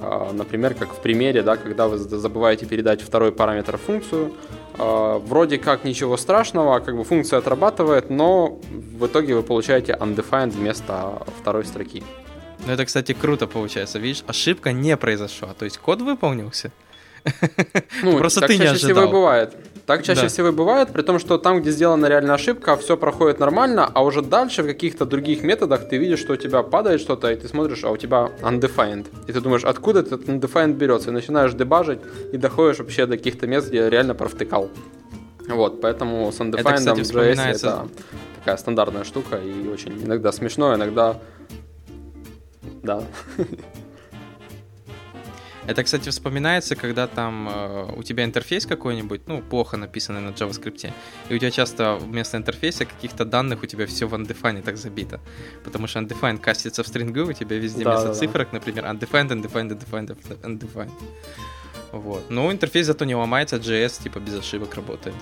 А, 0.00 0.32
например, 0.32 0.74
как 0.74 0.92
в 0.94 1.00
примере, 1.00 1.42
да, 1.42 1.56
когда 1.56 1.88
вы 1.88 1.98
забываете 1.98 2.66
передать 2.66 3.02
второй 3.02 3.32
параметр 3.32 3.78
функцию, 3.78 4.32
а, 4.78 5.18
вроде 5.18 5.58
как 5.58 5.84
ничего 5.84 6.16
страшного, 6.16 6.78
как 6.80 6.96
бы 6.96 7.04
функция 7.04 7.38
отрабатывает, 7.40 8.10
но 8.10 8.60
в 8.70 9.06
итоге 9.06 9.34
вы 9.34 9.42
получаете 9.42 9.92
undefined 10.00 10.50
вместо 10.50 11.22
второй 11.40 11.64
строки. 11.64 12.02
Ну 12.66 12.72
это, 12.72 12.84
кстати, 12.84 13.12
круто 13.12 13.46
получается. 13.46 13.98
Видишь, 13.98 14.22
ошибка 14.26 14.72
не 14.72 14.96
произошла. 14.96 15.54
То 15.58 15.64
есть 15.64 15.78
код 15.78 16.00
выполнился, 16.02 16.70
Ну, 18.02 18.18
Просто 18.18 18.40
так 18.40 18.48
ты 18.50 18.58
не 18.58 18.66
ожидал. 18.66 19.04
всего 19.04 19.08
бывает. 19.12 19.56
Так 19.88 20.02
чаще 20.02 20.20
да. 20.20 20.28
всего 20.28 20.52
бывает, 20.52 20.90
при 20.92 21.00
том, 21.00 21.18
что 21.18 21.38
там, 21.38 21.62
где 21.62 21.70
сделана 21.70 22.04
реальная 22.08 22.34
ошибка, 22.34 22.76
все 22.76 22.98
проходит 22.98 23.38
нормально, 23.38 23.90
а 23.94 24.04
уже 24.04 24.20
дальше 24.20 24.62
в 24.62 24.66
каких-то 24.66 25.06
других 25.06 25.42
методах 25.42 25.88
ты 25.88 25.96
видишь, 25.96 26.18
что 26.18 26.34
у 26.34 26.36
тебя 26.36 26.62
падает 26.62 27.00
что-то, 27.00 27.32
и 27.32 27.36
ты 27.36 27.48
смотришь, 27.48 27.84
а 27.84 27.90
у 27.90 27.96
тебя 27.96 28.30
undefined. 28.42 29.06
И 29.26 29.32
ты 29.32 29.40
думаешь, 29.40 29.64
откуда 29.64 30.00
этот 30.00 30.28
undefined 30.28 30.74
берется, 30.74 31.08
и 31.08 31.12
начинаешь 31.14 31.54
дебажить, 31.54 32.00
и 32.34 32.36
доходишь 32.36 32.80
вообще 32.80 33.06
до 33.06 33.16
каких-то 33.16 33.46
мест, 33.46 33.68
где 33.68 33.88
реально 33.88 34.14
провтыкал. 34.14 34.68
Вот, 35.48 35.80
поэтому 35.80 36.30
с 36.30 36.38
undefined 36.38 36.60
это, 36.60 36.74
кстати, 36.74 37.00
JS 37.00 37.40
это 37.40 37.88
такая 38.40 38.58
стандартная 38.58 39.04
штука, 39.04 39.36
и 39.38 39.68
очень 39.68 40.04
иногда 40.04 40.32
смешно, 40.32 40.74
иногда... 40.74 41.16
Да. 42.82 43.02
Это, 45.68 45.84
кстати, 45.84 46.08
вспоминается, 46.08 46.76
когда 46.76 47.06
там 47.06 47.46
э, 47.46 47.92
у 47.94 48.02
тебя 48.02 48.24
интерфейс 48.24 48.64
какой-нибудь, 48.64 49.20
ну, 49.26 49.42
плохо 49.42 49.76
написанный 49.76 50.22
на 50.22 50.30
JavaScript, 50.30 50.90
и 51.28 51.34
у 51.34 51.38
тебя 51.38 51.50
часто 51.50 51.96
вместо 51.96 52.38
интерфейса 52.38 52.86
каких-то 52.86 53.26
данных 53.26 53.62
у 53.62 53.66
тебя 53.66 53.86
все 53.86 54.06
в 54.06 54.14
undefined 54.14 54.62
так 54.62 54.78
забито. 54.78 55.20
Потому 55.64 55.86
что 55.86 55.98
undefined 55.98 56.38
кастится 56.38 56.82
в 56.82 56.86
стрингу, 56.88 57.28
у 57.28 57.32
тебя 57.34 57.58
везде 57.58 57.84
да, 57.84 57.90
вместо 57.90 58.08
да, 58.08 58.14
цифрок, 58.14 58.48
да. 58.50 58.58
например, 58.58 58.84
undefined, 58.86 59.28
undefined, 59.28 59.78
undefined, 59.78 60.40
undefined. 60.40 60.92
Вот. 61.92 62.30
Но 62.30 62.50
интерфейс 62.50 62.86
зато 62.86 63.04
не 63.04 63.14
ломается, 63.14 63.56
JS 63.56 64.02
типа 64.02 64.20
без 64.20 64.38
ошибок 64.38 64.74
работает. 64.74 65.16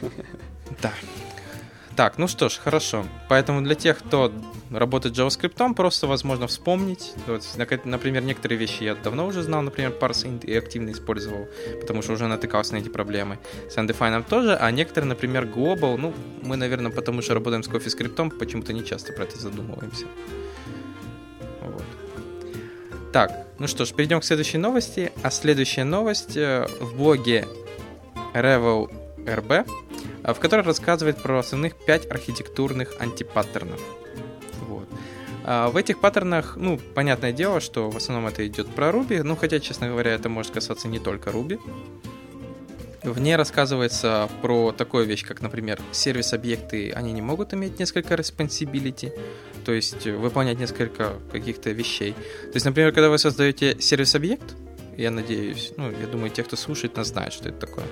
Да. 0.80 0.92
Так, 1.96 2.16
ну 2.16 2.26
что 2.26 2.48
ж, 2.48 2.58
хорошо. 2.58 3.04
Поэтому 3.28 3.60
для 3.60 3.74
тех, 3.74 3.98
кто 3.98 4.32
работает 4.70 5.16
JavaScript, 5.16 5.74
просто 5.74 6.06
возможно 6.06 6.46
вспомнить. 6.46 7.12
Вот, 7.26 7.42
например, 7.84 8.22
некоторые 8.22 8.58
вещи 8.58 8.84
я 8.84 8.94
давно 8.94 9.26
уже 9.26 9.42
знал, 9.42 9.60
например, 9.60 9.92
parseInt 10.00 10.46
и 10.46 10.56
активно 10.56 10.92
использовал, 10.92 11.48
потому 11.80 12.00
что 12.02 12.12
уже 12.12 12.28
натыкался 12.28 12.72
на 12.74 12.78
эти 12.78 12.88
проблемы. 12.88 13.38
С 13.68 13.76
undefined 13.76 14.24
тоже, 14.28 14.56
а 14.56 14.70
некоторые, 14.70 15.08
например, 15.10 15.44
global, 15.44 15.98
ну, 15.98 16.14
мы, 16.42 16.56
наверное, 16.56 16.90
потому 16.90 17.20
что 17.20 17.34
работаем 17.34 17.62
с 17.62 17.68
CoffeeScript, 17.68 18.38
почему-то 18.38 18.72
не 18.72 18.84
часто 18.84 19.12
про 19.12 19.24
это 19.24 19.38
задумываемся. 19.38 20.06
Вот. 21.60 21.84
Так, 23.12 23.46
ну 23.58 23.66
что 23.66 23.84
ж, 23.84 23.92
перейдем 23.92 24.20
к 24.20 24.24
следующей 24.24 24.56
новости. 24.56 25.12
А 25.22 25.30
следующая 25.30 25.84
новость 25.84 26.38
э, 26.38 26.66
в 26.80 26.96
блоге 26.96 27.46
Revel 28.32 28.90
RB 29.26 29.66
в 30.24 30.34
которой 30.34 30.62
рассказывает 30.62 31.22
про 31.22 31.38
основных 31.38 31.74
5 31.74 32.10
архитектурных 32.10 32.94
антипаттернов. 33.00 33.80
Вот. 34.68 34.88
А 35.44 35.70
в 35.70 35.76
этих 35.76 36.00
паттернах, 36.00 36.56
ну, 36.56 36.78
понятное 36.94 37.32
дело, 37.32 37.60
что 37.60 37.90
в 37.90 37.96
основном 37.96 38.28
это 38.28 38.46
идет 38.46 38.68
про 38.68 38.90
Ruby, 38.90 39.22
ну, 39.22 39.34
хотя, 39.36 39.58
честно 39.58 39.88
говоря, 39.88 40.12
это 40.12 40.28
может 40.28 40.52
касаться 40.52 40.88
не 40.88 41.00
только 41.00 41.30
Ruby. 41.30 41.60
В 43.02 43.18
ней 43.18 43.34
рассказывается 43.34 44.28
про 44.42 44.70
такую 44.70 45.06
вещь, 45.06 45.26
как, 45.26 45.42
например, 45.42 45.80
сервис-объекты, 45.90 46.92
они 46.92 47.12
не 47.12 47.20
могут 47.20 47.52
иметь 47.52 47.80
несколько 47.80 48.14
responsibility, 48.14 49.12
то 49.64 49.72
есть 49.72 50.06
выполнять 50.06 50.60
несколько 50.60 51.14
каких-то 51.32 51.70
вещей. 51.70 52.12
То 52.12 52.54
есть, 52.54 52.64
например, 52.64 52.92
когда 52.92 53.08
вы 53.08 53.18
создаете 53.18 53.76
сервис-объект, 53.80 54.54
я 54.96 55.10
надеюсь, 55.10 55.72
ну, 55.76 55.90
я 55.90 56.06
думаю, 56.06 56.30
те, 56.30 56.42
кто 56.42 56.56
слушает, 56.56 56.96
нас 56.96 57.08
знают, 57.08 57.34
что 57.34 57.48
это 57.48 57.66
такое. 57.66 57.84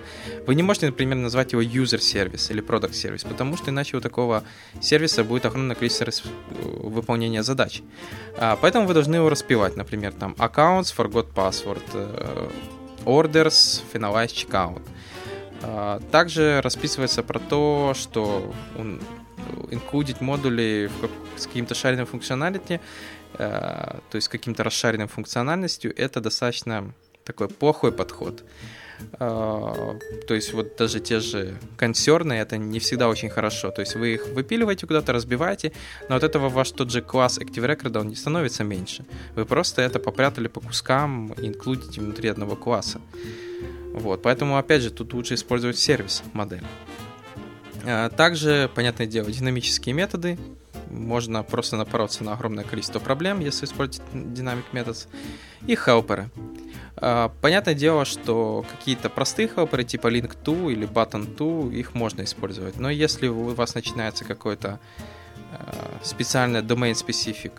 Вы 0.47 0.55
не 0.55 0.63
можете, 0.63 0.87
например, 0.87 1.17
назвать 1.17 1.53
его 1.53 1.63
user 1.63 2.01
сервис 2.01 2.51
или 2.51 2.63
product 2.63 2.93
сервис, 2.93 3.25
потому 3.25 3.57
что 3.57 3.71
иначе 3.71 3.97
у 3.97 4.01
такого 4.01 4.43
сервиса 4.81 5.25
будет 5.25 5.47
огромное 5.47 5.77
количество 5.77 6.31
выполнения 6.61 7.43
задач. 7.43 7.83
А, 8.37 8.57
поэтому 8.61 8.87
вы 8.87 8.95
должны 8.95 9.17
его 9.17 9.29
распивать, 9.29 9.77
например, 9.77 10.13
там 10.13 10.35
accounts, 10.39 10.95
forgot 10.97 11.33
password, 11.35 11.83
э, 11.95 12.49
orders, 13.05 13.83
finalize 13.93 14.29
checkout. 14.29 14.83
А, 15.63 16.01
также 16.11 16.61
расписывается 16.63 17.23
про 17.23 17.39
то, 17.39 17.93
что 17.95 18.53
он 18.79 19.01
инклюдить 19.71 20.21
модули 20.21 20.91
с 21.37 21.47
каким-то 21.47 21.75
шаренным 21.75 22.07
функционалити, 22.07 22.75
э, 22.75 22.81
то 23.37 24.01
есть 24.13 24.29
каким-то 24.29 24.65
расшаренным 24.65 25.09
функциональностью, 25.09 25.95
это 25.97 26.21
достаточно 26.21 26.93
такой 27.25 27.49
плохой 27.49 27.93
подход. 27.93 28.45
А, 29.19 29.97
то 30.27 30.35
есть 30.35 30.53
вот 30.53 30.77
даже 30.77 31.01
те 31.01 31.21
же 31.21 31.57
консерны, 31.77 32.35
это 32.35 32.59
не 32.59 32.79
всегда 32.79 33.09
очень 33.09 33.31
хорошо. 33.31 33.71
То 33.71 33.81
есть 33.81 33.95
вы 33.95 34.15
их 34.15 34.29
выпиливаете 34.29 34.87
куда-то, 34.87 35.13
разбиваете, 35.13 35.73
но 36.09 36.17
от 36.17 36.23
этого 36.23 36.49
ваш 36.49 36.71
тот 36.73 36.91
же 36.91 37.03
класс 37.03 37.39
Active 37.39 37.67
Record, 37.67 37.99
он 37.99 38.09
не 38.09 38.17
становится 38.17 38.65
меньше. 38.65 39.05
Вы 39.35 39.45
просто 39.45 39.83
это 39.83 39.99
попрятали 39.99 40.49
по 40.49 40.61
кускам 40.61 41.33
и 41.33 41.47
инклюдите 41.47 42.01
внутри 42.01 42.29
одного 42.29 42.57
класса. 42.57 43.01
Вот, 43.93 44.23
поэтому, 44.23 44.57
опять 44.57 44.83
же, 44.83 44.91
тут 44.91 45.13
лучше 45.15 45.35
использовать 45.35 45.79
сервис 45.79 46.23
модель. 46.33 46.63
А, 47.85 48.09
также, 48.11 48.71
понятное 48.75 49.07
дело, 49.07 49.31
динамические 49.31 49.95
методы. 49.95 50.39
Можно 50.91 51.43
просто 51.43 51.77
напороться 51.77 52.25
на 52.25 52.33
огромное 52.33 52.65
количество 52.65 52.99
проблем, 52.99 53.41
если 53.41 53.67
использовать 53.67 54.03
Dynamic 54.13 54.65
Methods. 54.73 55.07
И 55.67 55.77
хелперы. 55.77 56.31
А, 56.97 57.33
понятное 57.41 57.75
дело, 57.75 58.05
что 58.05 58.65
какие-то 58.71 59.09
простые 59.09 59.49
хелперы 59.49 59.85
типа 59.85 60.09
link 60.09 60.37
to 60.45 60.73
или 60.73 60.89
button 60.89 61.35
to, 61.37 61.73
их 61.73 61.95
можно 61.95 62.23
использовать. 62.23 62.79
Но 62.79 62.91
если 62.91 63.29
у 63.29 63.55
вас 63.55 63.75
начинается 63.75 64.25
какой-то 64.25 64.81
а, 65.53 65.99
специальный 66.03 66.61
domain-specific 66.61 67.53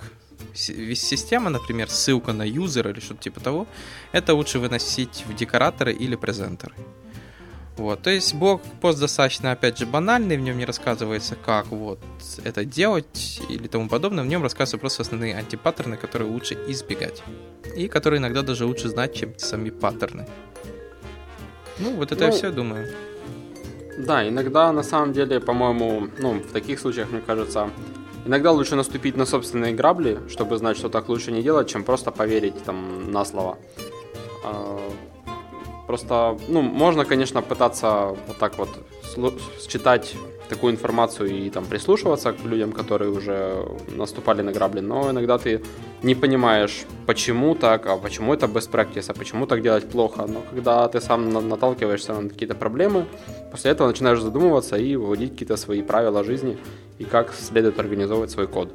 система, 0.54 1.50
например, 1.50 1.90
ссылка 1.90 2.34
на 2.34 2.44
юзер 2.44 2.90
или 2.90 3.00
что-то 3.00 3.22
типа 3.22 3.40
того, 3.40 3.68
это 4.12 4.34
лучше 4.34 4.60
выносить 4.60 5.24
в 5.28 5.36
декораторы 5.36 5.94
или 5.94 6.16
презентеры. 6.16 6.74
Вот, 7.78 8.02
то 8.02 8.10
есть 8.10 8.36
блок-пост 8.36 9.00
достаточно, 9.00 9.52
опять 9.52 9.78
же, 9.78 9.86
банальный, 9.86 10.38
в 10.38 10.42
нем 10.42 10.58
не 10.58 10.66
рассказывается, 10.66 11.36
как 11.36 11.68
вот 11.68 12.00
это 12.44 12.66
делать 12.66 13.42
или 13.50 13.68
тому 13.68 13.88
подобное, 13.88 14.24
в 14.24 14.28
нем 14.28 14.44
рассказываются 14.44 14.78
просто 14.78 15.04
основные 15.04 15.36
антипаттерны, 15.36 15.96
которые 15.96 16.30
лучше 16.30 16.56
избегать. 16.68 17.24
И 17.76 17.88
которые 17.88 18.20
иногда 18.20 18.42
даже 18.42 18.66
лучше 18.66 18.90
знать, 18.90 19.16
чем 19.16 19.38
сами 19.38 19.70
паттерны. 19.70 20.28
Ну, 21.80 21.96
вот 21.96 22.12
это 22.12 22.26
ну, 22.26 22.26
я 22.28 22.32
все 22.32 22.52
думаю. 22.52 22.88
Да, 23.98 24.28
иногда 24.28 24.72
на 24.72 24.84
самом 24.84 25.14
деле, 25.14 25.40
по-моему, 25.40 26.10
ну, 26.20 26.34
в 26.34 26.52
таких 26.52 26.80
случаях, 26.80 27.10
мне 27.12 27.22
кажется, 27.22 27.70
иногда 28.26 28.52
лучше 28.52 28.76
наступить 28.76 29.16
на 29.16 29.26
собственные 29.26 29.74
грабли, 29.74 30.20
чтобы 30.30 30.58
знать, 30.58 30.78
что 30.78 30.90
так 30.90 31.10
лучше 31.10 31.32
не 31.32 31.42
делать, 31.42 31.70
чем 31.70 31.84
просто 31.84 32.12
поверить 32.12 32.64
там 32.64 33.12
на 33.12 33.26
слово. 33.26 33.58
Просто, 35.92 36.38
ну, 36.48 36.62
можно, 36.62 37.04
конечно, 37.04 37.42
пытаться 37.42 38.16
вот 38.28 38.38
так 38.40 38.58
вот 38.58 38.70
считать 39.70 40.16
такую 40.48 40.72
информацию 40.72 41.30
и 41.30 41.50
там 41.50 41.66
прислушиваться 41.66 42.32
к 42.32 42.46
людям, 42.46 42.72
которые 42.72 43.12
уже 43.12 43.68
наступали 43.98 44.42
на 44.42 44.54
грабли, 44.54 44.80
но 44.80 45.12
иногда 45.12 45.38
ты 45.38 45.62
не 46.02 46.16
понимаешь, 46.16 46.86
почему 47.08 47.56
так, 47.56 47.88
а 47.88 47.98
почему 47.98 48.34
это 48.34 48.46
best 48.46 48.72
practice, 48.72 49.12
а 49.12 49.14
почему 49.14 49.46
так 49.46 49.62
делать 49.62 49.90
плохо. 49.90 50.26
Но 50.28 50.42
когда 50.50 50.88
ты 50.88 51.02
сам 51.02 51.30
наталкиваешься 51.50 52.14
на 52.14 52.30
какие-то 52.30 52.56
проблемы, 52.56 53.06
после 53.52 53.72
этого 53.72 53.88
начинаешь 53.90 54.22
задумываться 54.22 54.78
и 54.78 54.96
выводить 54.96 55.32
какие-то 55.32 55.58
свои 55.58 55.82
правила 55.82 56.24
жизни 56.24 56.58
и 57.00 57.04
как 57.04 57.34
следует 57.34 57.80
организовывать 57.80 58.32
свой 58.32 58.48
код. 58.48 58.70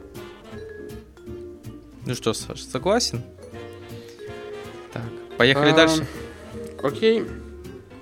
Ну 2.07 2.15
что, 2.15 2.35
Саш, 2.35 2.61
согласен? 2.61 3.23
Так, 4.93 5.03
поехали 5.39 5.71
а... 5.71 5.75
дальше. 5.75 6.07
Окей. 6.83 7.25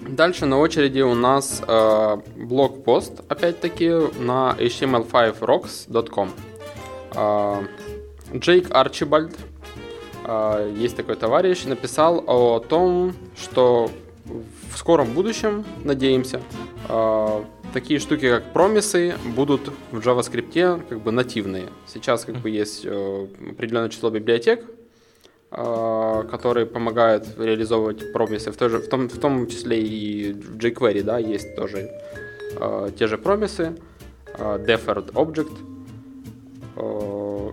Дальше 0.00 0.44
на 0.44 0.58
очереди 0.58 1.00
у 1.00 1.14
нас 1.14 1.62
э, 1.66 2.16
блог-пост, 2.36 3.22
опять-таки, 3.28 3.88
на 4.20 4.54
html5rocks.com. 4.58 6.30
Э, 7.14 7.62
Джейк 8.34 8.68
Арчибальд, 8.70 9.34
э, 10.26 10.74
есть 10.76 10.96
такой 10.96 11.16
товарищ, 11.16 11.64
написал 11.64 12.22
о 12.26 12.60
том, 12.60 13.14
что 13.34 13.90
в 14.72 14.76
скором 14.76 15.14
будущем, 15.14 15.64
надеемся, 15.84 16.42
э, 16.88 17.44
такие 17.72 17.98
штуки, 17.98 18.28
как 18.28 18.52
промисы, 18.52 19.14
будут 19.34 19.70
в 19.90 19.98
JavaScript 19.98 20.82
как 20.88 21.00
бы 21.00 21.12
нативные. 21.12 21.68
Сейчас 21.86 22.24
как 22.24 22.36
бы 22.36 22.50
есть 22.50 22.82
э, 22.84 23.26
определенное 23.50 23.88
число 23.88 24.10
библиотек, 24.10 24.64
которые 25.54 26.66
помогают 26.66 27.26
реализовывать 27.38 28.12
промисы, 28.12 28.50
в, 28.50 28.56
тоже, 28.56 28.78
в, 28.78 28.88
том, 28.88 29.08
в 29.08 29.18
том 29.18 29.46
числе 29.46 29.80
и 29.80 30.32
в 30.32 30.56
jQuery, 30.58 31.02
да, 31.02 31.18
есть 31.18 31.54
тоже 31.54 31.90
э, 32.58 32.90
те 32.98 33.06
же 33.06 33.18
промисы, 33.18 33.76
э, 34.36 34.58
deferred 34.66 35.12
object. 35.12 35.56
Э, 36.76 37.52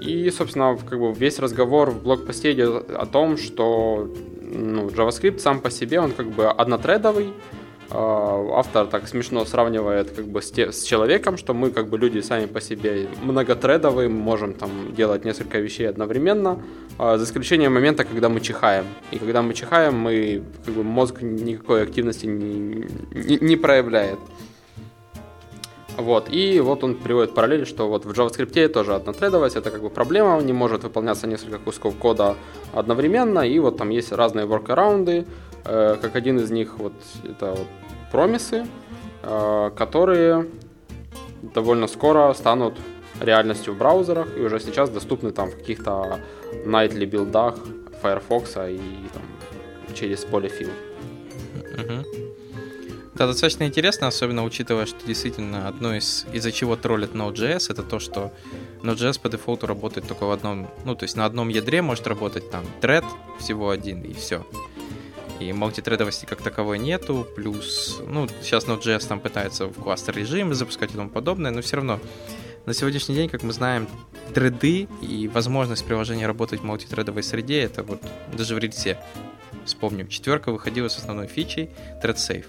и, 0.00 0.30
собственно, 0.30 0.78
как 0.88 0.98
бы 0.98 1.12
весь 1.12 1.38
разговор 1.38 1.90
в 1.90 2.02
блокпосте 2.02 2.52
идет 2.52 2.90
о 2.90 3.06
том, 3.06 3.36
что 3.36 4.10
ну, 4.40 4.88
JavaScript 4.88 5.38
сам 5.38 5.60
по 5.60 5.70
себе, 5.70 6.00
он 6.00 6.12
как 6.12 6.28
бы 6.28 6.46
однотредовый, 6.46 7.28
а, 7.28 7.63
автор 7.90 8.86
так 8.86 9.08
смешно 9.08 9.44
сравнивает 9.44 10.10
как 10.10 10.26
бы 10.26 10.40
с, 10.40 10.50
те, 10.50 10.72
с 10.72 10.82
человеком, 10.82 11.36
что 11.36 11.54
мы 11.54 11.70
как 11.70 11.88
бы 11.88 11.98
люди 11.98 12.20
сами 12.20 12.46
по 12.46 12.60
себе 12.60 13.08
многотредовые, 13.22 14.08
можем 14.08 14.54
там 14.54 14.94
делать 14.94 15.24
несколько 15.24 15.58
вещей 15.58 15.88
одновременно, 15.88 16.62
а, 16.98 17.18
за 17.18 17.24
исключением 17.24 17.74
момента, 17.74 18.04
когда 18.04 18.28
мы 18.28 18.40
чихаем. 18.40 18.86
И 19.10 19.18
когда 19.18 19.42
мы 19.42 19.54
чихаем, 19.54 19.94
мы 19.94 20.42
как 20.64 20.74
бы 20.74 20.82
мозг 20.82 21.22
никакой 21.22 21.82
активности 21.82 22.26
не, 22.26 22.86
не, 23.12 23.38
не 23.40 23.56
проявляет. 23.56 24.18
Вот, 25.96 26.28
и 26.28 26.58
вот 26.58 26.82
он 26.82 26.96
приводит 26.96 27.34
параллель, 27.34 27.66
что 27.66 27.88
вот 27.88 28.04
в 28.04 28.10
JavaScript 28.10 28.68
тоже 28.68 28.94
однотредовость, 28.94 29.54
это 29.54 29.70
как 29.70 29.80
бы 29.80 29.90
проблема, 29.90 30.40
не 30.42 30.52
может 30.52 30.82
выполняться 30.82 31.28
несколько 31.28 31.58
кусков 31.58 31.94
кода 31.96 32.34
одновременно, 32.72 33.40
и 33.40 33.60
вот 33.60 33.76
там 33.76 33.90
есть 33.90 34.10
разные 34.10 34.44
э, 34.44 35.26
как 36.00 36.16
один 36.16 36.38
из 36.38 36.50
них 36.50 36.78
вот 36.78 36.92
это 37.24 37.52
вот 37.52 37.66
промисы, 38.10 38.66
э, 39.22 39.70
которые 39.76 40.46
довольно 41.42 41.86
скоро 41.86 42.32
станут 42.34 42.74
реальностью 43.20 43.74
в 43.74 43.78
браузерах 43.78 44.36
и 44.36 44.40
уже 44.40 44.60
сейчас 44.60 44.90
доступны 44.90 45.30
там 45.30 45.50
в 45.50 45.56
каких-то 45.56 46.20
nightly 46.66 47.06
билдах 47.06 47.56
Firefox 48.02 48.50
и 48.68 48.80
там 49.12 49.22
через. 49.94 50.24
Uh-huh. 50.24 52.04
Да, 53.14 53.28
достаточно 53.28 53.64
интересно, 53.64 54.08
особенно 54.08 54.44
учитывая, 54.44 54.86
что 54.86 55.06
действительно 55.06 55.68
одно 55.68 55.94
из 55.94 56.26
из-за 56.32 56.50
чего 56.50 56.74
троллит 56.76 57.12
Node.js, 57.12 57.70
это 57.70 57.82
то, 57.84 58.00
что 58.00 58.32
Node.js 58.82 59.20
по 59.20 59.28
дефолту 59.28 59.66
работает 59.66 60.08
только 60.08 60.24
в 60.24 60.32
одном, 60.32 60.68
ну, 60.84 60.96
то 60.96 61.04
есть 61.04 61.16
на 61.16 61.24
одном 61.24 61.48
ядре 61.48 61.80
может 61.80 62.06
работать 62.08 62.50
там 62.50 62.64
thread 62.80 63.04
всего 63.38 63.70
один 63.70 64.02
и 64.02 64.12
все. 64.12 64.44
И 65.40 65.52
мультитредовости 65.52 66.26
как 66.26 66.42
таковой 66.42 66.78
нету, 66.78 67.26
плюс, 67.34 68.00
ну, 68.06 68.28
сейчас 68.42 68.66
Node.js 68.66 69.06
там 69.06 69.20
пытается 69.20 69.66
в 69.66 69.74
кластер 69.74 70.16
режимы 70.16 70.54
запускать 70.54 70.92
и 70.92 70.94
тому 70.94 71.10
подобное, 71.10 71.50
но 71.50 71.60
все 71.60 71.76
равно 71.76 72.00
на 72.66 72.72
сегодняшний 72.72 73.14
день, 73.14 73.28
как 73.28 73.42
мы 73.42 73.52
знаем, 73.52 73.88
треды 74.32 74.88
и 75.02 75.28
возможность 75.28 75.84
приложения 75.84 76.26
работать 76.26 76.60
в 76.60 76.64
мультитредовой 76.64 77.22
среде, 77.22 77.60
это 77.60 77.82
вот 77.82 78.00
даже 78.32 78.54
в 78.54 78.58
рельсе. 78.58 78.98
Вспомним, 79.64 80.08
четверка 80.08 80.52
выходила 80.52 80.88
с 80.88 80.96
основной 80.96 81.26
фичей 81.26 81.70
ThreadSafe. 82.02 82.46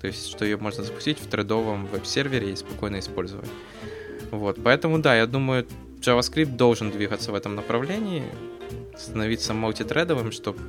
То 0.00 0.06
есть, 0.06 0.28
что 0.28 0.44
ее 0.44 0.56
можно 0.56 0.84
запустить 0.84 1.18
в 1.18 1.26
тредовом 1.26 1.86
веб-сервере 1.86 2.52
и 2.52 2.56
спокойно 2.56 2.98
использовать. 2.98 3.48
Вот, 4.30 4.58
поэтому 4.62 4.98
да, 4.98 5.16
я 5.16 5.26
думаю, 5.26 5.66
JavaScript 6.00 6.56
должен 6.56 6.90
двигаться 6.90 7.32
в 7.32 7.34
этом 7.34 7.54
направлении, 7.54 8.24
становиться 8.98 9.54
мультитредовым, 9.54 10.32
чтобы 10.32 10.60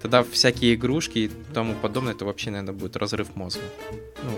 тогда 0.00 0.22
всякие 0.22 0.74
игрушки 0.74 1.18
и 1.18 1.30
тому 1.54 1.74
подобное, 1.74 2.14
это 2.14 2.24
вообще, 2.24 2.50
наверное, 2.50 2.74
будет 2.74 2.96
разрыв 2.96 3.34
мозга. 3.36 3.62
Ну, 4.22 4.32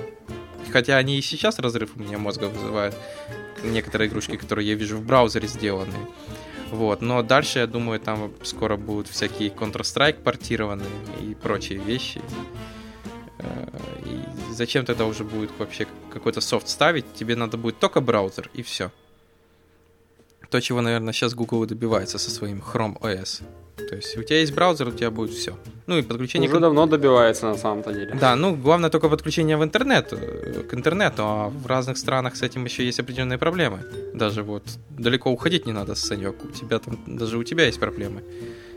Хотя 0.72 0.96
они 0.96 1.18
и 1.18 1.22
сейчас 1.22 1.58
разрыв 1.58 1.96
у 1.96 2.00
меня 2.00 2.18
мозга 2.18 2.44
вызывают. 2.44 2.94
Некоторые 3.64 4.08
игрушки, 4.08 4.36
которые 4.36 4.68
я 4.68 4.74
вижу 4.74 4.96
в 4.96 5.04
браузере 5.04 5.48
сделаны. 5.48 5.94
Вот, 6.70 7.02
но 7.02 7.22
дальше, 7.22 7.58
я 7.58 7.66
думаю, 7.66 7.98
там 7.98 8.32
скоро 8.42 8.76
будут 8.76 9.08
всякие 9.08 9.50
Counter-Strike 9.50 10.22
портированные 10.22 10.88
и 11.20 11.34
прочие 11.34 11.80
вещи. 11.80 12.22
Э, 13.38 13.66
и 14.04 14.52
зачем 14.52 14.84
тогда 14.84 15.04
уже 15.06 15.24
будет 15.24 15.50
вообще 15.58 15.88
какой-то 16.12 16.40
софт 16.40 16.68
ставить? 16.68 17.12
Тебе 17.14 17.34
надо 17.34 17.56
будет 17.56 17.80
только 17.80 18.00
браузер 18.00 18.50
и 18.54 18.62
все. 18.62 18.92
То, 20.50 20.60
чего, 20.60 20.80
наверное, 20.80 21.12
сейчас 21.12 21.34
Google 21.34 21.64
добивается 21.66 22.18
со 22.18 22.30
своим 22.30 22.60
Chrome 22.60 22.98
OS. 23.00 23.42
То 23.88 23.96
есть 23.96 24.16
у 24.16 24.22
тебя 24.22 24.40
есть 24.40 24.52
браузер, 24.52 24.88
у 24.88 24.92
тебя 24.92 25.10
будет 25.10 25.30
все. 25.30 25.56
Ну 25.86 25.98
и 25.98 26.02
подключение... 26.02 26.48
Уже 26.48 26.58
к... 26.58 26.60
давно 26.60 26.86
добивается 26.86 27.46
на 27.46 27.56
самом-то 27.56 27.92
деле. 27.92 28.14
Да, 28.20 28.36
ну 28.36 28.54
главное 28.54 28.90
только 28.90 29.08
подключение 29.08 29.56
в 29.56 29.64
интернет, 29.64 30.12
э, 30.12 30.62
к 30.68 30.74
интернету, 30.74 31.22
а 31.22 31.48
в 31.48 31.66
разных 31.66 31.98
странах 31.98 32.36
с 32.36 32.42
этим 32.42 32.64
еще 32.64 32.84
есть 32.84 33.00
определенные 33.00 33.38
проблемы. 33.38 33.78
Даже 34.14 34.42
вот 34.42 34.64
далеко 34.90 35.30
уходить 35.30 35.66
не 35.66 35.72
надо, 35.72 35.94
Санек, 35.94 36.34
у 36.44 36.48
тебя 36.48 36.78
там, 36.78 36.98
даже 37.06 37.38
у 37.38 37.44
тебя 37.44 37.66
есть 37.66 37.80
проблемы. 37.80 38.22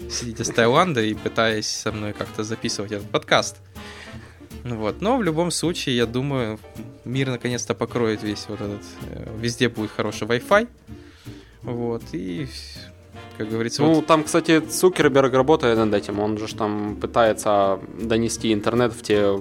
Сидите 0.10 0.44
с 0.44 0.50
Таиланда 0.50 1.02
и 1.02 1.14
пытаясь 1.14 1.68
со 1.68 1.92
мной 1.92 2.14
как-то 2.14 2.44
записывать 2.44 2.92
этот 2.92 3.10
подкаст. 3.10 3.58
Вот. 4.64 5.02
Но 5.02 5.18
в 5.18 5.24
любом 5.24 5.52
случае, 5.52 5.98
я 5.98 6.06
думаю, 6.06 6.60
мир 7.04 7.30
наконец-то 7.30 7.74
покроет 7.74 8.24
весь 8.24 8.46
вот 8.48 8.62
этот... 8.62 8.84
Э, 9.10 9.28
везде 9.42 9.70
будет 9.70 9.92
хороший 9.92 10.28
Wi-Fi. 10.28 10.68
Вот. 11.64 12.04
И 12.12 12.48
как 13.38 13.50
говорится. 13.50 13.82
Ну, 13.82 13.94
вот... 13.96 14.06
там, 14.06 14.24
кстати, 14.24 14.60
Цукерберг 14.60 15.34
работает 15.34 15.78
над 15.78 15.94
этим. 15.94 16.20
Он 16.20 16.38
же 16.38 16.54
там 16.56 16.96
пытается 16.96 17.80
донести 18.00 18.54
интернет 18.54 18.94
в 18.94 19.02
те 19.02 19.40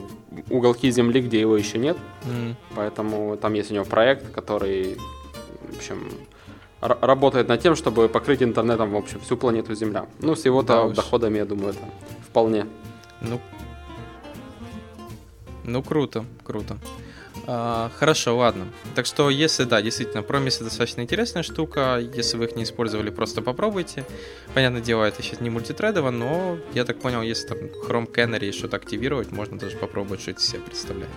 уголки 0.50 0.90
Земли, 0.90 1.20
где 1.20 1.40
его 1.40 1.56
еще 1.56 1.78
нет. 1.78 1.96
Mm. 2.24 2.54
Поэтому 2.74 3.36
там 3.36 3.52
есть 3.54 3.70
у 3.70 3.74
него 3.74 3.84
проект, 3.84 4.32
который, 4.32 4.96
в 5.70 5.76
общем, 5.76 6.10
работает 6.80 7.48
над 7.48 7.60
тем, 7.60 7.76
чтобы 7.76 8.08
покрыть 8.08 8.42
интернетом, 8.42 8.90
в 8.90 8.96
общем, 8.96 9.20
всю 9.20 9.36
планету 9.36 9.74
Земля. 9.74 10.06
Ну, 10.20 10.34
с 10.34 10.44
его-то 10.44 10.88
да 10.88 10.94
доходами, 10.94 11.38
я 11.38 11.44
думаю, 11.44 11.70
это 11.70 11.84
вполне. 12.26 12.66
Ну, 13.20 13.40
ну 15.64 15.82
круто, 15.82 16.24
круто. 16.44 16.78
А, 17.46 17.90
хорошо, 17.96 18.36
ладно. 18.36 18.68
Так 18.94 19.06
что, 19.06 19.30
если 19.30 19.64
да, 19.64 19.82
действительно, 19.82 20.22
промисы 20.22 20.64
достаточно 20.64 21.00
интересная 21.00 21.42
штука. 21.42 21.98
Если 22.14 22.36
вы 22.36 22.46
их 22.46 22.56
не 22.56 22.62
использовали, 22.62 23.10
просто 23.10 23.42
попробуйте. 23.42 24.04
Понятное 24.54 24.80
дело, 24.80 25.04
это 25.04 25.22
сейчас 25.22 25.40
не 25.40 25.50
мультитредово, 25.50 26.10
но 26.10 26.58
я 26.74 26.84
так 26.84 27.00
понял, 27.00 27.22
если 27.22 27.48
там 27.48 27.58
Chrome 27.58 28.12
Canary 28.12 28.52
что-то 28.52 28.76
активировать, 28.76 29.32
можно 29.32 29.58
даже 29.58 29.76
попробовать, 29.76 30.20
что 30.20 30.30
это 30.30 30.40
из 30.40 30.48
себя 30.48 30.60
представляет. 30.60 31.10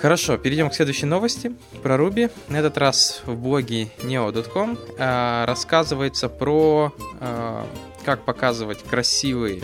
Хорошо, 0.00 0.38
перейдем 0.38 0.70
к 0.70 0.74
следующей 0.74 1.06
новости 1.06 1.52
про 1.82 1.96
Ruby. 1.96 2.30
На 2.48 2.58
этот 2.58 2.78
раз 2.78 3.22
в 3.26 3.36
блоге 3.36 3.90
neo.com 3.98 4.78
э, 4.96 5.44
рассказывается 5.44 6.28
про 6.28 6.94
э, 7.20 7.64
как 8.04 8.24
показывать 8.24 8.84
красивые 8.84 9.60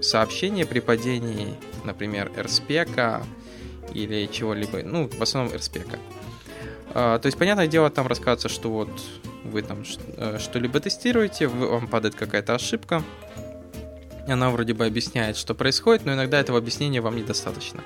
сообщения 0.00 0.66
при 0.66 0.80
падении, 0.80 1.54
например, 1.84 2.32
RSpec, 2.36 3.22
или 3.94 4.26
чего-либо, 4.26 4.82
ну, 4.82 5.08
в 5.08 5.22
основном 5.22 5.54
RSpec. 5.54 5.98
А, 6.90 7.18
то 7.18 7.26
есть, 7.26 7.38
понятное 7.38 7.66
дело, 7.66 7.90
там 7.90 8.06
рассказывается, 8.06 8.48
что 8.48 8.70
вот 8.70 8.90
вы 9.44 9.62
там 9.62 9.84
э, 10.16 10.38
что-либо 10.40 10.80
тестируете, 10.80 11.46
вам 11.46 11.88
падает 11.88 12.14
какая-то 12.14 12.54
ошибка, 12.54 13.02
она 14.26 14.50
вроде 14.50 14.74
бы 14.74 14.86
объясняет, 14.86 15.36
что 15.36 15.54
происходит, 15.54 16.04
но 16.04 16.14
иногда 16.14 16.40
этого 16.40 16.58
объяснения 16.58 17.00
вам 17.00 17.16
недостаточно. 17.16 17.82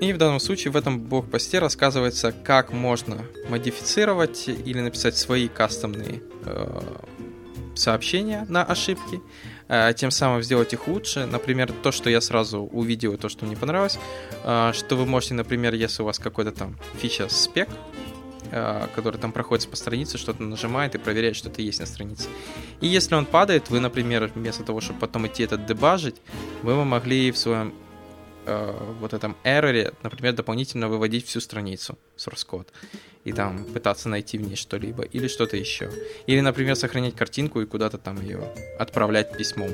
И 0.00 0.12
в 0.12 0.18
данном 0.18 0.38
случае 0.38 0.72
в 0.72 0.76
этом 0.76 1.00
блог-посте 1.00 1.58
рассказывается, 1.58 2.32
как 2.32 2.72
можно 2.72 3.24
модифицировать 3.48 4.48
или 4.48 4.80
написать 4.80 5.16
свои 5.16 5.48
кастомные 5.48 6.22
э, 6.44 6.80
сообщения 7.74 8.46
на 8.48 8.64
ошибки, 8.64 9.20
тем 9.96 10.10
самым 10.10 10.42
сделать 10.42 10.72
их 10.72 10.88
лучше. 10.88 11.26
Например, 11.26 11.70
то, 11.82 11.92
что 11.92 12.10
я 12.10 12.20
сразу 12.20 12.60
увидел, 12.60 13.16
то, 13.18 13.28
что 13.28 13.44
мне 13.46 13.56
понравилось, 13.56 13.98
э, 14.44 14.72
что 14.74 14.96
вы 14.96 15.06
можете, 15.06 15.34
например, 15.34 15.74
если 15.74 16.02
у 16.02 16.06
вас 16.06 16.18
какой-то 16.18 16.52
там 16.52 16.76
фича 17.00 17.28
спек, 17.28 17.68
э, 18.50 18.86
который 18.94 19.18
там 19.18 19.32
проходит 19.32 19.68
по 19.68 19.76
странице, 19.76 20.16
что-то 20.18 20.42
нажимает 20.42 20.94
и 20.94 20.98
проверяет, 20.98 21.36
что 21.36 21.50
это 21.50 21.60
есть 21.62 21.80
на 21.80 21.86
странице. 21.86 22.28
И 22.80 22.86
если 22.86 23.14
он 23.14 23.26
падает, 23.26 23.70
вы, 23.70 23.80
например, 23.80 24.30
вместо 24.34 24.64
того, 24.64 24.80
чтобы 24.80 25.00
потом 25.00 25.26
идти 25.26 25.42
этот 25.42 25.66
дебажить, 25.66 26.16
вы 26.62 26.84
могли 26.84 27.30
в 27.30 27.38
своем 27.38 27.74
вот 29.00 29.14
этом 29.14 29.36
error, 29.44 29.94
например, 30.02 30.34
дополнительно 30.34 30.88
выводить 30.88 31.26
всю 31.26 31.40
страницу 31.40 31.98
source 32.16 32.46
code 32.46 32.68
и 33.24 33.32
там 33.32 33.64
пытаться 33.64 34.08
найти 34.08 34.38
в 34.38 34.42
ней 34.42 34.56
что-либо 34.56 35.02
или 35.02 35.28
что-то 35.28 35.56
еще. 35.56 35.90
Или, 36.26 36.40
например, 36.40 36.76
сохранять 36.76 37.14
картинку 37.14 37.60
и 37.60 37.66
куда-то 37.66 37.98
там 37.98 38.20
ее 38.20 38.52
отправлять 38.78 39.36
письмом. 39.36 39.70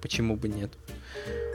Почему 0.00 0.36
бы 0.36 0.48
нет? 0.48 0.72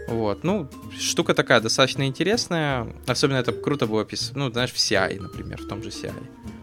Вот, 0.07 0.43
ну, 0.43 0.69
штука 0.99 1.33
такая 1.33 1.61
достаточно 1.61 2.05
интересная. 2.05 2.87
Особенно 3.07 3.37
это 3.37 3.51
круто 3.53 3.87
было 3.87 4.01
описано, 4.01 4.45
ну, 4.45 4.51
знаешь, 4.51 4.71
в 4.71 4.75
CI, 4.75 5.19
например, 5.21 5.61
в 5.61 5.67
том 5.67 5.81
же 5.81 5.89
CI. 5.89 6.13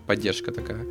Поддержка 0.07 0.53
такая. 0.53 0.87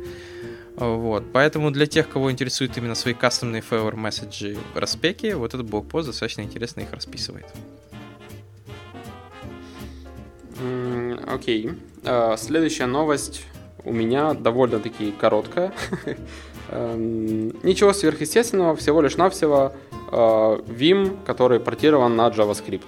Вот, 0.76 1.24
поэтому 1.32 1.70
для 1.70 1.86
тех, 1.86 2.08
кого 2.08 2.30
интересуют 2.32 2.76
именно 2.76 2.94
свои 2.94 3.12
кастомные 3.12 3.62
favor 3.62 3.96
месседжи 3.96 4.56
в 4.74 4.78
распеке, 4.78 5.36
вот 5.36 5.54
этот 5.54 5.66
блокпост 5.66 6.06
достаточно 6.06 6.42
интересно 6.42 6.80
их 6.80 6.92
расписывает. 6.92 7.46
Окей. 11.26 11.70
Uh, 12.02 12.36
следующая 12.36 12.86
новость 12.86 13.44
у 13.84 13.92
меня 13.92 14.34
довольно-таки 14.34 15.12
короткая. 15.12 15.72
Эм, 16.70 17.48
ничего 17.64 17.92
сверхъестественного, 17.92 18.76
всего 18.76 19.00
лишь 19.00 19.16
навсего 19.16 19.72
э, 19.92 20.14
Vim, 20.14 21.18
который 21.24 21.58
портирован 21.58 22.14
на 22.14 22.28
JavaScript. 22.28 22.84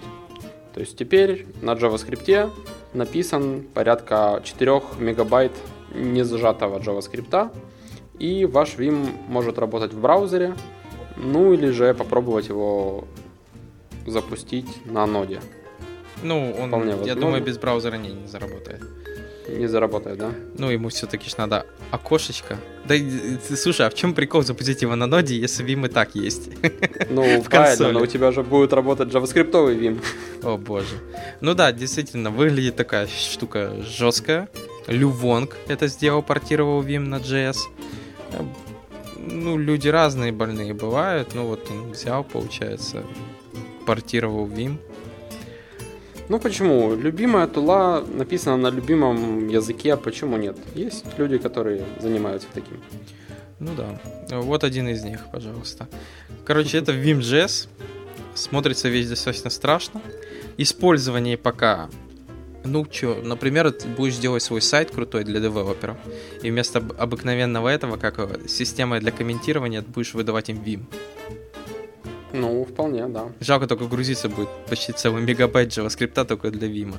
То 0.72 0.80
есть 0.80 0.96
теперь 0.96 1.46
на 1.62 1.72
JavaScript 1.72 2.50
написан 2.94 3.66
порядка 3.74 4.40
4 4.44 4.82
мегабайт 4.98 5.52
не 5.94 6.24
зажатого 6.24 6.78
JavaScript, 6.78 7.50
и 8.18 8.44
ваш 8.44 8.76
Vim 8.76 9.10
может 9.26 9.58
работать 9.58 9.92
в 9.92 10.00
браузере, 10.00 10.54
ну 11.16 11.52
или 11.52 11.70
же 11.70 11.92
попробовать 11.92 12.48
его 12.48 13.04
запустить 14.06 14.68
на 14.86 15.06
ноде. 15.06 15.40
Ну, 16.22 16.54
он, 16.58 17.04
я 17.04 17.14
думаю, 17.14 17.42
без 17.42 17.58
браузера 17.58 17.96
не, 17.96 18.12
не 18.12 18.26
заработает 18.26 18.82
не 19.48 19.66
заработает, 19.66 20.18
да? 20.18 20.32
Ну, 20.58 20.70
ему 20.70 20.88
все-таки 20.88 21.28
ж 21.28 21.36
надо 21.36 21.66
окошечко. 21.90 22.56
Да, 22.84 22.94
слушай, 23.56 23.86
а 23.86 23.90
в 23.90 23.94
чем 23.94 24.14
прикол 24.14 24.42
запустить 24.42 24.82
его 24.82 24.96
на 24.96 25.06
ноде, 25.06 25.36
если 25.36 25.64
Vim 25.64 25.86
и 25.86 25.88
так 25.88 26.14
есть? 26.14 26.50
Ну, 27.10 27.40
в 27.42 27.48
правильно, 27.48 27.92
но 27.92 28.00
у 28.00 28.06
тебя 28.06 28.32
же 28.32 28.42
будет 28.42 28.72
работать 28.72 29.08
JavaScript 29.08 29.50
Vim. 29.50 30.02
О 30.42 30.56
боже. 30.56 30.96
Ну 31.40 31.54
да, 31.54 31.72
действительно, 31.72 32.30
выглядит 32.30 32.76
такая 32.76 33.06
штука 33.06 33.72
жесткая. 33.82 34.48
Лювонг 34.86 35.56
это 35.68 35.88
сделал, 35.88 36.22
портировал 36.22 36.82
Vim 36.82 37.00
на 37.00 37.16
JS. 37.16 37.58
Ну, 39.18 39.58
люди 39.58 39.88
разные 39.88 40.32
больные 40.32 40.74
бывают. 40.74 41.34
Ну, 41.34 41.46
вот 41.46 41.70
он 41.70 41.92
взял, 41.92 42.24
получается, 42.24 43.04
портировал 43.86 44.46
Vim. 44.46 44.78
Ну 46.32 46.38
почему? 46.38 46.94
Любимая 46.96 47.46
тула 47.46 48.00
написана 48.00 48.56
на 48.56 48.70
любимом 48.74 49.48
языке, 49.48 49.92
а 49.92 49.96
почему 49.98 50.38
нет? 50.38 50.56
Есть 50.74 51.04
люди, 51.18 51.36
которые 51.36 51.84
занимаются 52.00 52.48
таким. 52.54 52.80
Ну 53.58 53.72
да. 53.76 54.00
Вот 54.40 54.64
один 54.64 54.88
из 54.88 55.04
них, 55.04 55.20
пожалуйста. 55.30 55.88
Короче, 56.46 56.78
это 56.78 56.92
Vim.js. 56.92 57.68
Смотрится 58.34 58.88
весь 58.88 59.10
достаточно 59.10 59.50
страшно. 59.50 60.00
Использование 60.56 61.36
пока 61.36 61.90
ну 62.64 62.86
что, 62.90 63.20
например, 63.22 63.70
ты 63.70 63.86
будешь 63.88 64.16
делать 64.16 64.42
свой 64.42 64.62
сайт 64.62 64.90
крутой 64.90 65.24
для 65.24 65.38
девелоперов, 65.38 65.98
и 66.42 66.50
вместо 66.50 66.78
обыкновенного 66.78 67.68
этого, 67.68 67.98
как 67.98 68.48
система 68.48 69.00
для 69.00 69.12
комментирования, 69.12 69.82
будешь 69.82 70.14
выдавать 70.14 70.48
им 70.48 70.56
Vim. 70.62 70.84
Ну, 72.32 72.64
вполне, 72.64 73.06
да. 73.06 73.30
Жалко 73.40 73.66
только 73.66 73.86
грузиться 73.86 74.28
будет 74.28 74.48
почти 74.68 74.92
целый 74.92 75.22
мегабайт 75.22 75.68
JavaScript 75.68 76.24
только 76.24 76.50
для 76.50 76.68
Vim. 76.68 76.94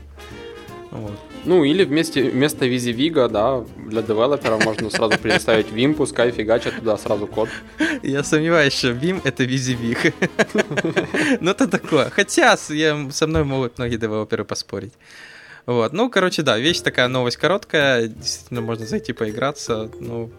Вот. 0.92 1.20
Ну, 1.46 1.64
или 1.64 1.84
вместе, 1.86 2.30
вместо 2.30 2.66
VisiViga, 2.66 3.28
да, 3.28 3.66
для 3.90 4.04
девелопера 4.04 4.58
можно 4.58 4.92
сразу 4.92 5.18
предоставить 5.18 5.68
Vim, 5.68 5.96
пускай 5.96 6.32
фигачат 6.32 6.76
туда 6.76 6.98
сразу 6.98 7.26
код. 7.26 7.50
Я 8.04 8.24
сомневаюсь, 8.24 8.74
что 8.74 8.90
Vim— 8.90 9.20
это 9.24 9.44
VisiVig. 9.44 10.14
Ну, 11.42 11.52
это 11.52 11.68
такое. 11.68 12.10
Хотя 12.12 12.56
я, 12.70 13.12
со 13.12 13.28
мной 13.28 13.44
могут 13.44 13.80
многие 13.80 13.98
девелоперы 13.98 14.46
поспорить. 14.46 14.94
Вот, 15.66 15.94
ну, 15.94 16.10
короче, 16.10 16.44
да, 16.44 16.60
вещь 16.60 16.82
такая, 16.82 17.08
новость 17.08 17.38
короткая, 17.38 18.08
действительно 18.08 18.62
можно 18.62 18.86
зайти 18.86 19.14
поиграться, 19.14 19.90
ну, 20.00 20.30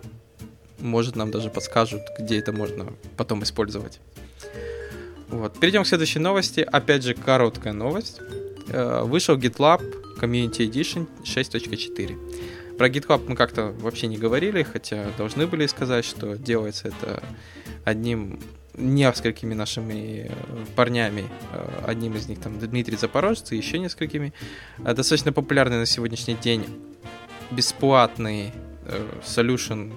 может, 0.78 1.16
нам 1.16 1.30
даже 1.30 1.48
подскажут, 1.50 2.02
где 2.18 2.38
это 2.38 2.52
можно 2.52 2.86
потом 3.16 3.42
использовать. 3.42 4.00
Вот. 5.28 5.58
Перейдем 5.58 5.82
к 5.82 5.86
следующей 5.86 6.20
новости. 6.20 6.60
Опять 6.60 7.02
же, 7.02 7.14
короткая 7.14 7.72
новость. 7.72 8.20
вышел 8.66 9.36
GitLab 9.36 9.82
Community 10.20 10.68
Edition 10.68 11.06
6.4. 11.22 12.76
Про 12.76 12.88
GitHub 12.88 13.24
мы 13.28 13.36
как-то 13.36 13.72
вообще 13.78 14.06
не 14.08 14.16
говорили, 14.16 14.62
хотя 14.62 15.06
должны 15.16 15.46
были 15.46 15.66
сказать, 15.66 16.04
что 16.04 16.36
делается 16.36 16.88
это 16.88 17.22
одним 17.84 18.40
несколькими 18.76 19.54
нашими 19.54 20.32
парнями. 20.74 21.28
Одним 21.86 22.16
из 22.16 22.28
них 22.28 22.40
там 22.40 22.58
Дмитрий 22.58 22.96
Запорожец 22.96 23.52
и 23.52 23.56
еще 23.56 23.78
несколькими. 23.78 24.32
Достаточно 24.78 25.32
популярный 25.32 25.78
на 25.78 25.86
сегодняшний 25.86 26.34
день 26.34 26.64
бесплатный 27.52 28.52
solution 29.24 29.92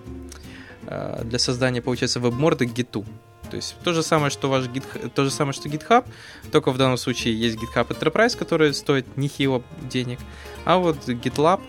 для 1.23 1.39
создания, 1.39 1.81
получается, 1.81 2.19
веб-морды 2.19 2.67
к 2.67 2.73
гиту. 2.73 3.05
То 3.49 3.55
есть 3.55 3.75
то 3.83 3.93
же 3.93 4.03
самое, 4.03 4.29
что 4.29 4.49
ваш 4.49 4.65
GitHub, 4.65 5.09
то 5.09 5.23
же 5.23 5.31
самое, 5.31 5.53
что 5.53 5.69
GitHub, 5.69 6.05
только 6.51 6.71
в 6.71 6.77
данном 6.77 6.97
случае 6.97 7.39
есть 7.39 7.57
GitHub 7.57 7.87
Enterprise, 7.87 8.37
который 8.37 8.73
стоит 8.73 9.17
нехило 9.17 9.63
денег, 9.81 10.19
а 10.65 10.77
вот 10.77 11.07
GitLab 11.07 11.61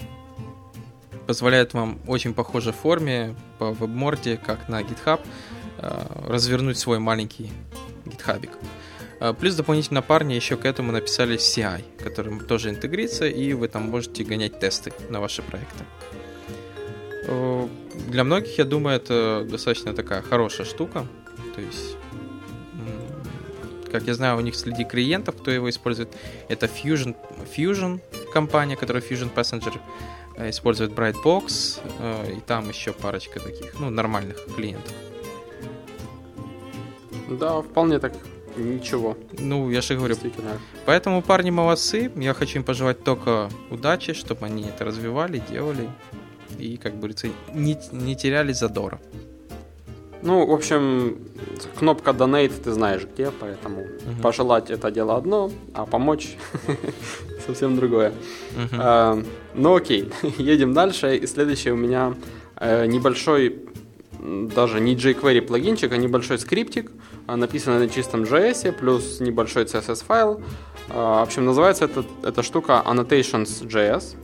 позволяет 1.27 1.75
вам 1.75 1.99
очень 2.07 2.33
похожей 2.33 2.73
форме 2.73 3.37
по 3.59 3.73
веб-морде, 3.73 4.39
как 4.39 4.69
на 4.69 4.81
GitHub, 4.81 5.21
э, 5.79 6.07
развернуть 6.27 6.79
свой 6.79 6.99
маленький 6.99 7.51
гитхабик. 8.07 8.51
Э, 9.21 9.35
плюс 9.39 9.55
дополнительно 9.55 10.03
парни 10.03 10.35
еще 10.35 10.57
к 10.57 10.65
этому 10.65 10.91
написали 10.91 11.37
CI, 11.37 11.85
которым 12.03 12.41
тоже 12.41 12.71
интегрится, 12.71 13.27
и 13.29 13.53
вы 13.53 13.69
там 13.69 13.91
можете 13.91 14.25
гонять 14.25 14.59
тесты 14.59 14.93
на 15.11 15.21
ваши 15.21 15.43
проекты. 15.43 15.85
Э, 17.27 17.69
для 18.09 18.25
многих, 18.25 18.59
я 18.59 18.65
думаю, 18.65 18.97
это 18.97 19.47
достаточно 19.49 19.93
такая 19.93 20.23
хорошая 20.23 20.67
штука, 20.67 21.07
то 21.59 21.65
есть, 21.65 21.97
как 23.91 24.05
я 24.05 24.15
знаю, 24.15 24.37
у 24.37 24.41
них 24.41 24.55
среди 24.55 24.85
клиентов, 24.85 25.35
кто 25.37 25.51
его 25.51 25.69
использует, 25.69 26.09
это 26.47 26.67
Fusion, 26.67 27.17
Fusion 27.57 28.01
компания, 28.33 28.77
которая 28.77 29.03
Fusion 29.03 29.35
Passenger 29.35 29.81
э, 30.37 30.51
использует 30.51 30.93
Brightbox, 30.93 31.81
э, 31.99 32.37
и 32.37 32.41
там 32.41 32.69
еще 32.69 32.93
парочка 32.93 33.41
таких, 33.41 33.81
ну, 33.81 33.91
нормальных 33.91 34.37
клиентов. 34.55 34.93
Да, 37.29 37.61
вполне 37.61 37.99
так 37.99 38.13
ничего. 38.57 39.17
Ну, 39.33 39.69
я 39.71 39.81
же 39.81 39.97
говорю. 39.97 40.15
Поэтому 40.87 41.23
парни 41.23 41.51
молодцы. 41.51 42.13
Я 42.15 42.35
хочу 42.35 42.59
им 42.59 42.65
пожелать 42.65 43.03
только 43.03 43.49
удачи, 43.71 44.13
чтобы 44.13 44.47
они 44.47 44.63
это 44.63 44.85
развивали, 44.85 45.43
делали. 45.51 45.91
И, 46.57 46.77
как 46.77 46.99
говорится, 46.99 47.29
не, 47.53 47.77
не 47.91 48.15
теряли 48.15 48.53
задора. 48.53 49.01
Ну, 50.23 50.45
в 50.47 50.53
общем, 50.53 51.19
кнопка 51.79 52.11
Donate 52.11 52.53
ты 52.63 52.73
знаешь 52.73 53.07
где, 53.13 53.31
поэтому 53.31 53.83
угу. 53.83 54.23
пожелать 54.23 54.71
это 54.71 54.91
дело 54.91 55.17
одно, 55.17 55.51
а 55.75 55.87
помочь 55.87 56.37
совсем 57.47 57.77
другое. 57.77 58.13
Угу. 58.57 58.77
А, 58.79 59.23
ну 59.55 59.77
окей, 59.77 60.11
едем 60.39 60.75
дальше. 60.75 61.17
И 61.17 61.27
следующий 61.27 61.71
у 61.71 61.77
меня 61.77 62.15
э, 62.57 62.87
небольшой, 62.87 63.61
даже 64.21 64.81
не 64.81 64.97
jQuery 64.97 65.43
плагинчик, 65.43 65.93
а 65.93 65.97
небольшой 65.97 66.39
скриптик, 66.41 66.91
а, 67.29 67.37
написанный 67.37 67.79
на 67.79 67.89
чистом 67.89 68.25
JS, 68.25 68.73
плюс 68.73 69.21
небольшой 69.21 69.65
CSS 69.65 70.05
файл. 70.05 70.43
А, 70.89 71.21
в 71.21 71.23
общем, 71.23 71.45
называется 71.45 71.85
эта, 71.85 72.05
эта 72.25 72.43
штука 72.43 72.83
annotations.js, 72.85 74.17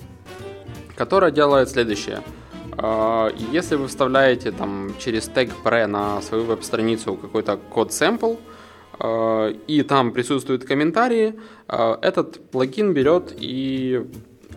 которая 0.96 1.30
делает 1.30 1.68
следующее– 1.70 2.20
если 3.52 3.76
вы 3.76 3.86
вставляете 3.86 4.50
там 4.50 4.94
через 4.98 5.28
тег 5.28 5.50
pre 5.62 5.86
на 5.86 6.20
свою 6.22 6.44
веб-страницу 6.44 7.14
какой-то 7.14 7.56
код 7.56 7.92
сэмпл, 7.92 8.34
а, 8.98 9.48
и 9.66 9.82
там 9.82 10.12
присутствуют 10.12 10.64
комментарии, 10.64 11.34
а, 11.68 11.98
этот 12.00 12.50
плагин 12.50 12.92
берет 12.92 13.34
и 13.36 14.06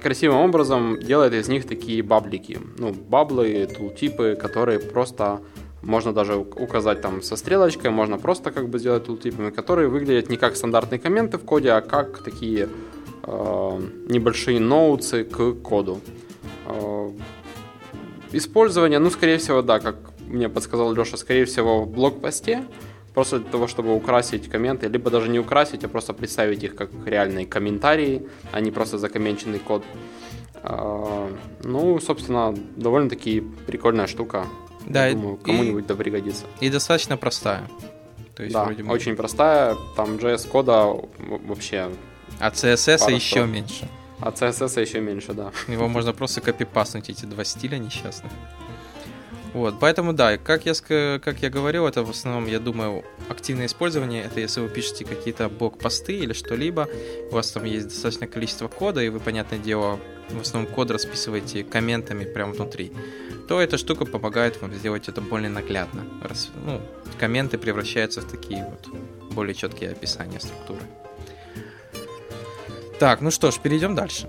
красивым 0.02 0.38
образом 0.38 1.00
делает 1.00 1.34
из 1.34 1.48
них 1.48 1.68
такие 1.68 2.04
баблики. 2.04 2.60
Ну, 2.78 2.94
баблы, 2.94 3.68
тултипы, 3.68 4.38
которые 4.40 4.80
просто 4.80 5.42
можно 5.82 6.14
даже 6.14 6.36
указать 6.36 7.02
там 7.02 7.22
со 7.22 7.36
стрелочкой, 7.36 7.92
можно 7.92 8.18
просто 8.18 8.52
как 8.52 8.70
бы 8.70 8.80
сделать 8.80 9.06
тултипами, 9.06 9.50
которые 9.50 9.88
выглядят 9.88 10.30
не 10.30 10.38
как 10.38 10.56
стандартные 10.56 11.00
комменты 11.00 11.38
в 11.38 11.46
коде, 11.46 11.72
а 11.72 11.82
как 11.82 12.24
такие 12.24 12.70
э, 13.24 13.82
небольшие 14.10 14.60
ноутсы 14.60 15.24
к 15.24 15.54
коду. 15.54 16.00
Использование, 18.32 19.00
ну, 19.00 19.10
скорее 19.10 19.38
всего, 19.38 19.62
да, 19.62 19.80
как 19.80 19.96
мне 20.28 20.50
подсказал 20.50 20.94
Леша, 20.94 21.18
скорее 21.18 21.46
всего, 21.46 21.84
в 21.84 21.90
блокпосте, 21.90 22.66
просто 23.14 23.40
для 23.40 23.50
того, 23.50 23.68
чтобы 23.68 23.96
украсить 23.96 24.50
комменты, 24.50 24.88
либо 24.88 25.10
даже 25.10 25.30
не 25.30 25.40
украсить, 25.40 25.84
а 25.84 25.88
просто 25.88 26.14
представить 26.14 26.64
их 26.64 26.76
как 26.76 26.90
реальные 27.06 27.46
комментарии, 27.46 28.28
а 28.52 28.60
не 28.60 28.72
просто 28.72 28.98
закомменченный 28.98 29.60
код. 29.60 29.84
А, 30.64 31.32
ну, 31.64 32.00
собственно, 32.00 32.54
довольно-таки 32.76 33.44
прикольная 33.66 34.08
штука. 34.08 34.46
Да, 34.86 35.08
Я 35.08 35.14
думаю, 35.14 35.38
кому-нибудь 35.38 35.86
и, 35.86 35.88
да 35.88 35.96
пригодится. 35.96 36.46
И 36.60 36.70
достаточно 36.70 37.18
простая. 37.18 37.68
То 38.36 38.44
есть, 38.44 38.54
да, 38.54 38.66
вроде 38.66 38.84
бы... 38.84 38.92
очень 38.92 39.16
простая, 39.16 39.76
там 39.96 40.18
JS 40.18 40.48
кода 40.48 40.94
вообще... 41.48 41.90
А 42.40 42.50
CSS 42.50 43.12
еще 43.12 43.46
меньше. 43.48 43.88
А 44.20 44.32
CSS 44.32 44.82
еще 44.82 45.00
меньше, 45.00 45.34
да. 45.34 45.52
Его 45.68 45.88
можно 45.88 46.14
просто 46.14 46.42
копипаснуть, 46.42 47.10
эти 47.10 47.26
два 47.26 47.44
стиля 47.44 47.78
несчастных. 47.78 48.32
Вот, 49.54 49.80
поэтому 49.80 50.14
да, 50.14 50.38
как 50.38 50.66
я, 50.66 50.74
как 51.20 51.42
я 51.42 51.50
говорил, 51.50 51.88
это 51.88 52.04
в 52.04 52.10
основном, 52.10 52.48
я 52.48 52.60
думаю, 52.60 53.04
активное 53.28 53.66
использование, 53.66 54.24
это 54.24 54.40
если 54.40 54.62
вы 54.62 54.70
пишете 54.70 55.06
какие-то 55.06 55.50
блок-посты 55.50 56.14
или 56.14 56.34
что-либо, 56.34 56.88
у 57.32 57.34
вас 57.34 57.52
там 57.52 57.64
есть 57.64 57.88
достаточное 57.88 58.28
количество 58.28 58.68
кода, 58.68 59.02
и 59.02 59.10
вы, 59.10 59.20
понятное 59.20 59.58
дело, 59.58 60.00
в 60.30 60.42
основном 60.42 60.72
код 60.72 60.92
расписываете 60.92 61.64
комментами 61.64 62.26
прямо 62.26 62.54
внутри, 62.54 62.92
то 63.48 63.60
эта 63.60 63.78
штука 63.78 64.06
помогает 64.06 64.62
вам 64.62 64.74
сделать 64.76 65.08
это 65.08 65.22
более 65.22 65.50
наглядно. 65.50 66.06
Раз, 66.22 66.50
ну, 66.66 66.82
комменты 67.18 67.58
превращаются 67.58 68.22
в 68.22 68.26
такие 68.30 68.64
вот 68.64 69.34
более 69.34 69.56
четкие 69.56 69.92
описания 69.92 70.40
структуры. 70.40 70.82
Так, 73.00 73.22
ну 73.22 73.30
что 73.30 73.52
ж, 73.52 73.60
перейдем 73.60 73.94
дальше. 73.94 74.28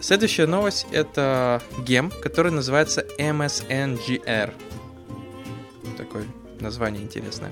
Следующая 0.00 0.46
новость 0.46 0.86
это 0.92 1.62
гем, 1.86 2.12
который 2.22 2.52
называется 2.52 3.04
MSNGR. 3.18 4.52
Такое 5.96 6.24
название 6.60 7.02
интересное. 7.02 7.50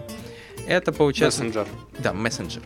Это 0.68 0.92
получается... 0.92 1.44
Messenger. 1.44 1.66
Да, 1.98 2.12
Messenger. 2.12 2.62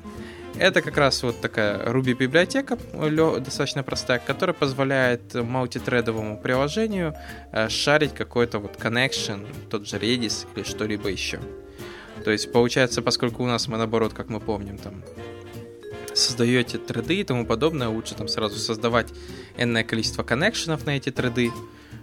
Это 0.59 0.83
как 0.83 0.97
раз 0.97 1.23
вот 1.23 1.41
такая 1.41 1.79
Ruby 1.87 2.13
библиотека, 2.13 2.77
достаточно 2.93 3.85
простая, 3.85 4.19
которая 4.19 4.53
позволяет 4.53 5.35
мультитредовому 5.35 6.39
приложению 6.39 7.15
э, 7.53 7.69
шарить 7.69 8.15
какой-то 8.15 8.59
вот 8.59 8.77
connection, 8.77 9.47
тот 9.71 9.87
же 9.87 9.97
Redis 9.97 10.47
или 10.57 10.65
что-либо 10.65 11.09
еще. 11.09 11.39
То 12.25 12.33
есть 12.33 12.53
получается, 12.53 13.01
поскольку 13.01 13.45
у 13.45 13.47
нас 13.47 13.69
мы 13.69 13.79
наоборот, 13.79 14.13
как 14.13 14.29
мы 14.29 14.41
помним, 14.41 14.77
там 14.77 15.03
создаете 16.15 16.79
треды 16.79 17.21
и 17.21 17.25
тому 17.25 17.47
подобное, 17.47 17.89
лучше 17.89 18.15
там 18.15 18.29
сразу 18.29 18.59
создавать 18.59 19.09
энное 19.57 19.85
количество 19.85 20.23
коннекшенов 20.23 20.87
на 20.87 20.97
эти 20.97 21.11
треды, 21.11 21.51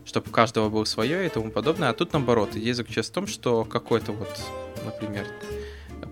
чтобы 0.06 0.30
у 0.30 0.32
каждого 0.32 0.70
был 0.70 0.86
свое 0.86 1.26
и 1.26 1.30
тому 1.30 1.52
подобное. 1.52 1.90
А 1.90 1.94
тут 1.94 2.14
наоборот, 2.14 2.56
идея 2.56 2.74
заключается 2.74 3.12
в 3.12 3.16
том, 3.16 3.28
что 3.28 3.66
какое-то 3.66 4.12
вот, 4.12 4.30
например, 4.86 5.26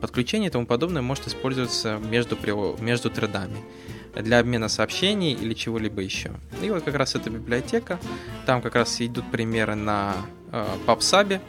подключение 0.01 0.49
и 0.49 0.51
тому 0.51 0.65
подобное 0.65 1.01
может 1.01 1.27
использоваться 1.27 1.97
между, 1.97 2.38
между 2.79 3.10
тредами 3.10 3.58
для 4.15 4.39
обмена 4.39 4.69
сообщений 4.69 5.34
или 5.34 5.53
чего-либо 5.53 6.01
еще. 6.01 6.31
И 6.62 6.69
вот 6.69 6.84
как 6.84 6.95
раз 6.95 7.15
эта 7.15 7.29
библиотека, 7.29 7.99
там 8.45 8.62
как 8.62 8.75
раз 8.75 9.01
идут 9.01 9.29
примеры 9.31 9.75
на 9.75 10.15
э, 10.51 10.65
PubSub, 10.86 11.41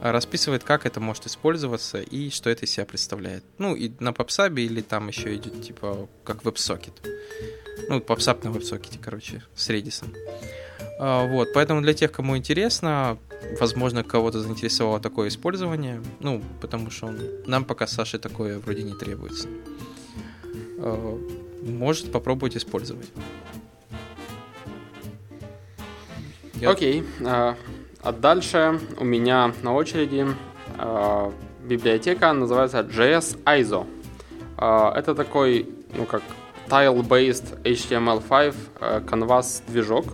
расписывает, 0.00 0.64
как 0.64 0.86
это 0.86 1.00
может 1.00 1.26
использоваться 1.26 2.00
и 2.00 2.30
что 2.30 2.50
это 2.50 2.64
из 2.64 2.70
себя 2.70 2.86
представляет. 2.86 3.44
Ну, 3.58 3.74
и 3.74 3.90
на 4.00 4.10
PubSub 4.10 4.54
или 4.60 4.80
там 4.80 5.08
еще 5.08 5.34
идет, 5.34 5.62
типа, 5.62 6.08
как 6.24 6.42
WebSocket. 6.42 6.92
Ну, 7.88 7.98
PubSub 7.98 8.44
на 8.44 8.56
WebSocket, 8.56 8.98
короче, 9.02 9.42
с 9.54 9.68
Redis. 9.70 10.04
А, 11.00 11.26
вот, 11.26 11.52
поэтому 11.52 11.80
для 11.80 11.94
тех, 11.94 12.10
кому 12.12 12.36
интересно, 12.36 13.18
возможно, 13.60 14.02
кого-то 14.02 14.40
заинтересовало 14.40 15.00
такое 15.00 15.28
использование, 15.28 16.02
ну, 16.20 16.42
потому 16.60 16.90
что 16.90 17.06
он, 17.06 17.18
нам 17.46 17.64
пока 17.64 17.86
с 17.86 17.92
Сашей 17.92 18.18
такое 18.18 18.58
вроде 18.58 18.82
не 18.82 18.94
требуется. 18.94 19.48
А, 20.78 21.18
может 21.62 22.10
попробовать 22.12 22.56
использовать. 22.56 23.08
Окей. 26.64 27.02
Okay. 27.02 27.06
Uh, 27.20 27.56
а 28.02 28.12
дальше 28.12 28.80
у 28.98 29.04
меня 29.04 29.52
на 29.62 29.74
очереди 29.74 30.26
э, 30.78 31.32
библиотека, 31.64 32.32
называется 32.32 32.80
JS 32.80 33.42
ISO. 33.44 33.86
Э, 34.56 34.92
это 34.94 35.14
такой, 35.14 35.68
ну 35.96 36.04
как, 36.06 36.22
tile-based 36.68 37.62
HTML5 37.62 38.54
э, 38.80 39.00
canvas 39.00 39.62
движок, 39.66 40.06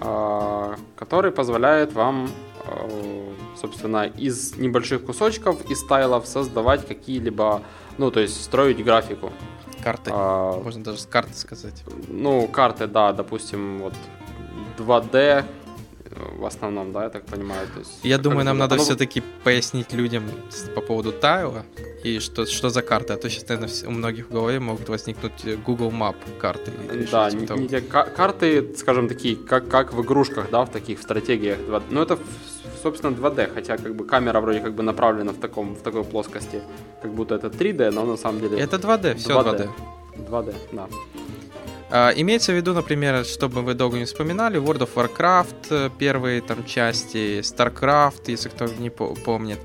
э, 0.00 0.76
который 0.96 1.30
позволяет 1.30 1.92
вам, 1.92 2.28
э, 2.64 3.32
собственно, 3.56 4.06
из 4.06 4.56
небольших 4.56 5.04
кусочков, 5.04 5.70
из 5.70 5.84
тайлов 5.86 6.26
создавать 6.26 6.86
какие-либо, 6.86 7.62
ну 7.98 8.10
то 8.10 8.20
есть 8.20 8.42
строить 8.42 8.82
графику. 8.82 9.32
Карты. 9.82 10.10
А, 10.14 10.60
Можно 10.60 10.84
даже 10.84 10.98
с 10.98 11.06
карты 11.06 11.34
сказать. 11.34 11.82
Ну, 12.08 12.46
карты, 12.46 12.86
да, 12.86 13.12
допустим, 13.12 13.80
вот 13.80 13.94
2D 14.78 15.44
в 16.14 16.44
основном, 16.44 16.92
да, 16.92 17.04
я 17.04 17.10
так 17.10 17.24
понимаю. 17.24 17.66
То 17.74 17.80
есть, 17.80 18.00
я 18.02 18.18
думаю, 18.18 18.44
нам 18.44 18.58
надо 18.58 18.74
оно... 18.74 18.84
все-таки 18.84 19.22
пояснить 19.44 19.92
людям 19.92 20.24
по 20.74 20.80
поводу 20.80 21.12
тайла 21.12 21.64
и 22.04 22.18
что, 22.18 22.46
что 22.46 22.70
за 22.70 22.82
карты, 22.82 23.12
а 23.12 23.16
то 23.16 23.30
сейчас, 23.30 23.48
наверное, 23.48 23.88
у 23.88 23.90
многих 23.90 24.28
в 24.28 24.32
голове 24.32 24.60
могут 24.60 24.88
возникнуть 24.88 25.44
Google 25.64 25.90
Map 25.90 26.16
карты. 26.38 26.72
Да, 27.10 27.30
не, 27.30 27.40
типа 27.40 27.52
не 27.54 27.68
те 27.68 27.80
карты, 27.80 28.74
скажем, 28.76 29.08
такие, 29.08 29.36
как, 29.36 29.68
как 29.68 29.92
в 29.92 30.02
игрушках, 30.02 30.50
да, 30.50 30.64
в 30.64 30.70
таких 30.70 30.98
в 30.98 31.02
стратегиях. 31.02 31.58
Ну, 31.90 32.02
это, 32.02 32.18
собственно, 32.82 33.14
2D, 33.14 33.54
хотя 33.54 33.76
как 33.76 33.94
бы 33.94 34.04
камера 34.04 34.40
вроде 34.40 34.60
как 34.60 34.74
бы 34.74 34.82
направлена 34.82 35.32
в, 35.32 35.38
таком, 35.38 35.74
в 35.74 35.82
такой 35.82 36.04
плоскости, 36.04 36.60
как 37.02 37.12
будто 37.12 37.34
это 37.34 37.48
3D, 37.48 37.90
но 37.90 38.04
на 38.04 38.16
самом 38.16 38.40
деле... 38.40 38.58
Это 38.58 38.76
2D, 38.76 39.14
все 39.16 39.30
2D. 39.30 39.70
2D, 40.16 40.28
2D 40.28 40.54
да. 40.72 40.88
А, 41.94 42.10
имеется 42.16 42.52
в 42.52 42.56
виду, 42.56 42.72
например, 42.72 43.22
чтобы 43.26 43.60
вы 43.60 43.74
долго 43.74 43.98
не 43.98 44.06
вспоминали, 44.06 44.58
World 44.58 44.88
of 44.88 44.94
Warcraft, 44.94 45.66
э, 45.68 45.90
первые 45.98 46.40
там 46.40 46.64
части, 46.64 47.40
StarCraft, 47.40 48.22
если 48.28 48.48
кто 48.48 48.64
не 48.64 48.88
помнит, 48.88 49.58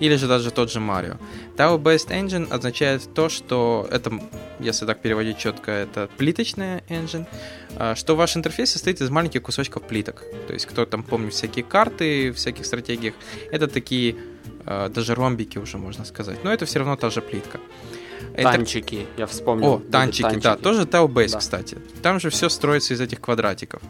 или 0.00 0.16
же 0.16 0.26
даже 0.26 0.50
тот 0.50 0.72
же 0.72 0.80
Mario. 0.80 1.18
Tile-based 1.58 2.08
engine 2.08 2.50
означает 2.50 3.02
то, 3.12 3.28
что 3.28 3.86
это, 3.90 4.18
если 4.60 4.86
так 4.86 5.02
переводить 5.02 5.36
четко, 5.36 5.72
это 5.72 6.08
плиточная 6.16 6.82
engine, 6.88 7.26
а, 7.76 7.94
что 7.94 8.16
ваш 8.16 8.34
интерфейс 8.34 8.70
состоит 8.70 9.02
из 9.02 9.10
маленьких 9.10 9.42
кусочков 9.42 9.82
плиток. 9.82 10.24
То 10.46 10.54
есть, 10.54 10.64
кто 10.64 10.86
там 10.86 11.02
помнит 11.02 11.34
всякие 11.34 11.66
карты, 11.66 12.32
всяких 12.32 12.64
стратегиях, 12.64 13.12
это 13.52 13.68
такие 13.68 14.16
а, 14.64 14.88
даже 14.88 15.14
ромбики 15.14 15.58
уже 15.58 15.76
можно 15.76 16.06
сказать, 16.06 16.44
но 16.44 16.50
это 16.50 16.64
все 16.64 16.78
равно 16.78 16.96
та 16.96 17.10
же 17.10 17.20
плитка. 17.20 17.60
Танчики, 18.36 18.94
это... 18.94 19.20
я 19.20 19.26
вспомнил. 19.26 19.74
О, 19.74 19.78
танчики, 19.78 20.22
танчики, 20.22 20.42
да, 20.42 20.56
тоже 20.56 20.82
Tailbase, 20.82 21.32
да. 21.32 21.38
кстати. 21.38 21.78
Там 22.02 22.20
же 22.20 22.30
все 22.30 22.48
строится 22.48 22.94
из 22.94 23.00
этих 23.00 23.20
квадратиков. 23.20 23.82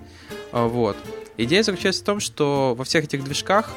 А, 0.52 0.66
вот. 0.66 0.96
Идея 1.36 1.62
заключается 1.62 2.02
в 2.02 2.04
том, 2.04 2.20
что 2.20 2.74
во 2.76 2.84
всех 2.84 3.04
этих 3.04 3.24
движках 3.24 3.70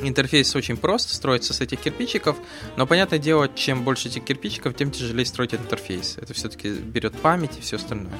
интерфейс 0.00 0.54
очень 0.54 0.76
прост, 0.76 1.10
строится 1.10 1.54
с 1.54 1.60
этих 1.60 1.80
кирпичиков, 1.80 2.36
но, 2.76 2.86
понятное 2.86 3.18
дело, 3.18 3.48
чем 3.54 3.84
больше 3.84 4.08
этих 4.08 4.24
кирпичиков, 4.24 4.74
тем 4.76 4.90
тяжелее 4.90 5.26
строить 5.26 5.54
интерфейс. 5.54 6.18
Это 6.20 6.34
все-таки 6.34 6.70
берет 6.70 7.14
память 7.16 7.58
и 7.58 7.60
все 7.60 7.76
остальное. 7.76 8.12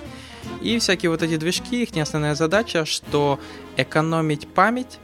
И 0.63 0.79
всякие 0.79 1.11
вот 1.11 1.23
эти 1.23 1.37
движки, 1.37 1.83
их 1.83 1.95
не 1.95 2.01
основная 2.01 2.35
задача, 2.35 2.85
что 2.85 3.39
экономить 3.77 4.49
память, 4.49 4.99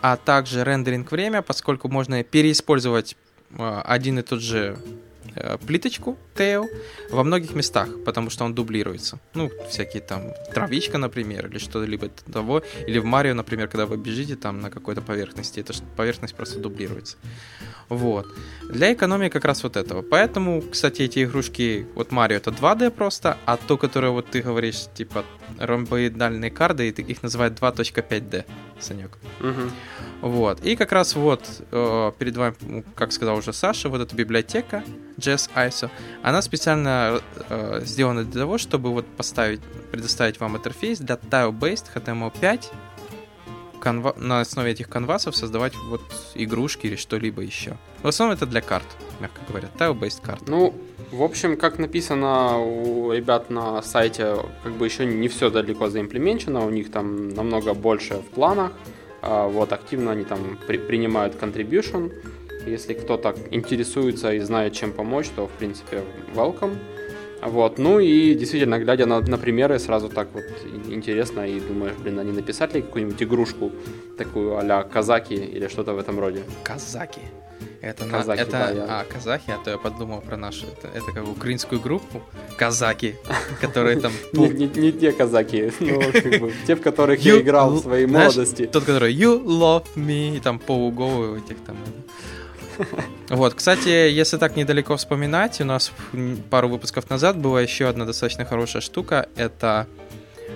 а 0.00 0.16
также 0.16 0.64
рендеринг 0.64 1.10
время, 1.10 1.42
поскольку 1.42 1.88
можно 1.88 2.22
переиспользовать 2.22 3.16
а, 3.56 3.82
один 3.82 4.18
и 4.18 4.22
тот 4.22 4.40
же 4.40 4.78
плиточку 5.66 6.16
Tail 6.34 6.66
во 7.10 7.24
многих 7.24 7.54
местах, 7.54 7.88
потому 8.04 8.30
что 8.30 8.44
он 8.44 8.54
дублируется. 8.54 9.18
Ну, 9.34 9.50
всякие 9.68 10.02
там 10.02 10.32
травичка, 10.52 10.98
например, 10.98 11.46
или 11.46 11.58
что-либо 11.58 12.08
того. 12.08 12.62
Или 12.86 12.98
в 12.98 13.04
Марио, 13.04 13.34
например, 13.34 13.68
когда 13.68 13.86
вы 13.86 13.96
бежите 13.96 14.36
там 14.36 14.60
на 14.60 14.70
какой-то 14.70 15.00
поверхности, 15.00 15.60
эта 15.60 15.72
поверхность 15.96 16.34
просто 16.34 16.58
дублируется. 16.58 17.16
Вот. 17.88 18.26
Для 18.70 18.92
экономии 18.92 19.28
как 19.28 19.44
раз 19.44 19.62
вот 19.62 19.76
этого. 19.76 20.02
Поэтому, 20.02 20.62
кстати, 20.62 21.02
эти 21.02 21.24
игрушки, 21.24 21.86
вот 21.94 22.12
Марио 22.12 22.36
это 22.36 22.50
2D 22.50 22.90
просто, 22.90 23.38
а 23.46 23.56
то, 23.56 23.76
которое 23.78 24.10
вот 24.10 24.26
ты 24.30 24.42
говоришь, 24.42 24.86
типа 24.94 25.24
ромбоидальные 25.58 26.50
карты, 26.50 26.88
их 26.88 27.22
называют 27.22 27.58
2.5D, 27.58 28.44
Санек. 28.80 29.18
Угу. 29.40 30.28
Вот. 30.28 30.64
И 30.64 30.76
как 30.76 30.92
раз 30.92 31.14
вот 31.14 31.44
э, 31.70 32.12
перед 32.18 32.36
вами, 32.36 32.84
как 32.94 33.12
сказал 33.12 33.36
уже 33.36 33.52
Саша, 33.52 33.88
вот 33.88 34.00
эта 34.00 34.14
библиотека 34.14 34.84
JS 35.18 35.50
ISO, 35.54 35.90
она 36.22 36.42
специально 36.42 37.20
э, 37.48 37.80
сделана 37.84 38.24
для 38.24 38.40
того, 38.42 38.58
чтобы 38.58 38.90
вот 38.90 39.06
поставить, 39.06 39.60
предоставить 39.90 40.40
вам 40.40 40.56
интерфейс 40.56 40.98
для 40.98 41.16
tile-based 41.16 41.86
HTML5 41.94 42.66
канва... 43.80 44.14
на 44.16 44.40
основе 44.40 44.72
этих 44.72 44.88
канвасов 44.88 45.36
создавать 45.36 45.74
вот 45.76 46.02
игрушки 46.34 46.86
или 46.86 46.96
что-либо 46.96 47.42
еще. 47.42 47.76
В 48.02 48.08
основном 48.08 48.36
это 48.36 48.46
для 48.46 48.60
карт, 48.60 48.86
мягко 49.20 49.40
говоря, 49.48 49.68
tile-based 49.78 50.22
карт. 50.22 50.42
Ну, 50.46 50.74
в 51.10 51.22
общем, 51.22 51.56
как 51.56 51.78
написано 51.78 52.58
у 52.58 53.12
ребят 53.12 53.50
на 53.50 53.80
сайте, 53.82 54.36
как 54.62 54.72
бы 54.72 54.86
еще 54.86 55.06
не 55.06 55.28
все 55.28 55.50
далеко 55.50 55.88
заимплементено, 55.88 56.66
у 56.66 56.70
них 56.70 56.90
там 56.90 57.28
намного 57.30 57.74
больше 57.74 58.14
в 58.14 58.26
планах. 58.26 58.72
А, 59.22 59.48
вот, 59.48 59.72
активно 59.72 60.12
они 60.12 60.24
там 60.24 60.58
при, 60.66 60.78
принимают 60.78 61.34
contribution. 61.34 62.12
Если 62.66 62.94
кто-то 62.94 63.34
интересуется 63.50 64.32
и 64.34 64.40
знает, 64.40 64.74
чем 64.74 64.92
помочь, 64.92 65.28
то, 65.34 65.46
в 65.46 65.50
принципе, 65.52 66.02
welcome. 66.34 66.76
Вот, 67.42 67.78
ну 67.78 68.00
и 68.00 68.34
действительно, 68.34 68.78
глядя 68.78 69.06
на, 69.06 69.20
на 69.20 69.38
примеры, 69.38 69.78
сразу 69.78 70.08
так 70.08 70.28
вот 70.34 70.44
интересно 70.88 71.46
и 71.46 71.60
думаешь, 71.60 71.94
блин, 72.02 72.18
они 72.18 72.32
написали 72.32 72.74
ли 72.74 72.82
какую-нибудь 72.82 73.22
игрушку 73.22 73.72
такую 74.16 74.56
а-ля 74.58 74.82
казаки 74.82 75.34
или 75.34 75.68
что-то 75.68 75.94
в 75.94 75.98
этом 75.98 76.18
роде? 76.18 76.42
Казаки. 76.64 77.20
Это, 77.80 78.06
казахи, 78.06 78.38
на, 78.38 78.42
это 78.42 78.50
да, 78.50 78.70
я... 78.70 78.84
а, 78.88 79.04
казахи, 79.04 79.50
а 79.52 79.58
то 79.64 79.70
я 79.70 79.78
подумал 79.78 80.20
про 80.20 80.36
нашу, 80.36 80.66
это, 80.66 80.88
это 80.88 81.12
как 81.12 81.28
украинскую 81.28 81.80
группу, 81.80 82.22
казаки, 82.56 83.14
которые 83.60 84.00
там... 84.00 84.12
Не, 84.32 84.92
те 84.92 85.12
казаки, 85.12 85.72
бы 85.80 86.52
те, 86.66 86.74
в 86.74 86.80
которых 86.80 87.20
я 87.20 87.40
играл 87.40 87.70
в 87.70 87.82
своей 87.82 88.06
молодости. 88.06 88.66
Тот, 88.66 88.84
который 88.84 89.14
You 89.14 89.44
love 89.44 89.84
me, 89.94 90.36
и 90.36 90.40
там 90.40 90.58
полуголовый 90.58 91.40
этих 91.40 91.58
там... 91.64 91.76
Вот, 93.28 93.54
кстати, 93.54 93.88
если 93.88 94.36
так 94.36 94.56
недалеко 94.56 94.96
вспоминать, 94.96 95.60
у 95.60 95.64
нас 95.64 95.92
пару 96.50 96.68
выпусков 96.68 97.10
назад 97.10 97.36
была 97.36 97.60
еще 97.60 97.88
одна 97.88 98.04
достаточно 98.04 98.44
хорошая 98.44 98.82
штука. 98.82 99.28
Это 99.36 99.86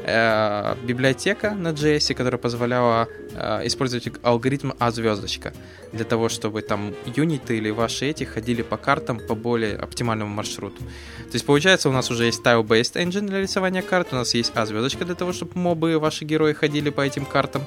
э, 0.05 0.75
библиотека 0.85 1.51
на 1.51 1.69
JS, 1.69 2.15
которая 2.15 2.39
позволяла 2.39 3.09
э, 3.35 3.67
использовать 3.67 4.09
алгоритм 4.23 4.73
А 4.79 4.91
звездочка 4.91 5.53
для 5.93 6.05
того, 6.05 6.29
чтобы 6.29 6.63
там 6.63 6.95
юниты 7.17 7.59
или 7.59 7.71
ваши 7.71 8.07
эти 8.07 8.25
ходили 8.25 8.63
по 8.63 8.77
картам 8.77 9.21
по 9.21 9.35
более 9.35 9.77
оптимальному 9.77 10.35
маршруту. 10.35 10.79
То 10.79 11.35
есть 11.35 11.47
получается 11.47 11.89
у 11.89 11.93
нас 11.93 12.11
уже 12.11 12.25
есть 12.25 12.43
tile-based 12.43 12.95
engine 12.95 13.27
для 13.27 13.41
рисования 13.41 13.83
карт, 13.83 14.09
у 14.13 14.17
нас 14.17 14.35
есть 14.35 14.53
А 14.55 14.67
звездочка 14.67 15.05
для 15.05 15.15
того, 15.15 15.33
чтобы 15.33 15.53
мобы, 15.55 15.99
ваши 15.99 16.25
герои 16.25 16.53
ходили 16.53 16.91
по 16.91 17.03
этим 17.03 17.25
картам 17.25 17.63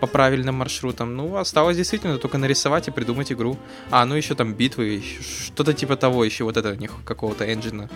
по 0.00 0.06
правильным 0.06 0.56
маршрутам. 0.56 1.16
Ну, 1.16 1.36
осталось 1.36 1.76
действительно 1.76 2.18
только 2.18 2.38
нарисовать 2.38 2.88
и 2.88 2.90
придумать 2.90 3.32
игру. 3.32 3.56
А, 3.90 4.04
ну 4.04 4.14
еще 4.14 4.34
там 4.34 4.54
битвы, 4.54 5.02
что-то 5.46 5.72
типа 5.72 5.96
того, 5.96 6.24
еще 6.24 6.44
вот 6.44 6.56
это 6.56 6.70
у 6.70 6.74
них 6.74 6.92
какого-то 7.04 7.44
engine 7.44 7.88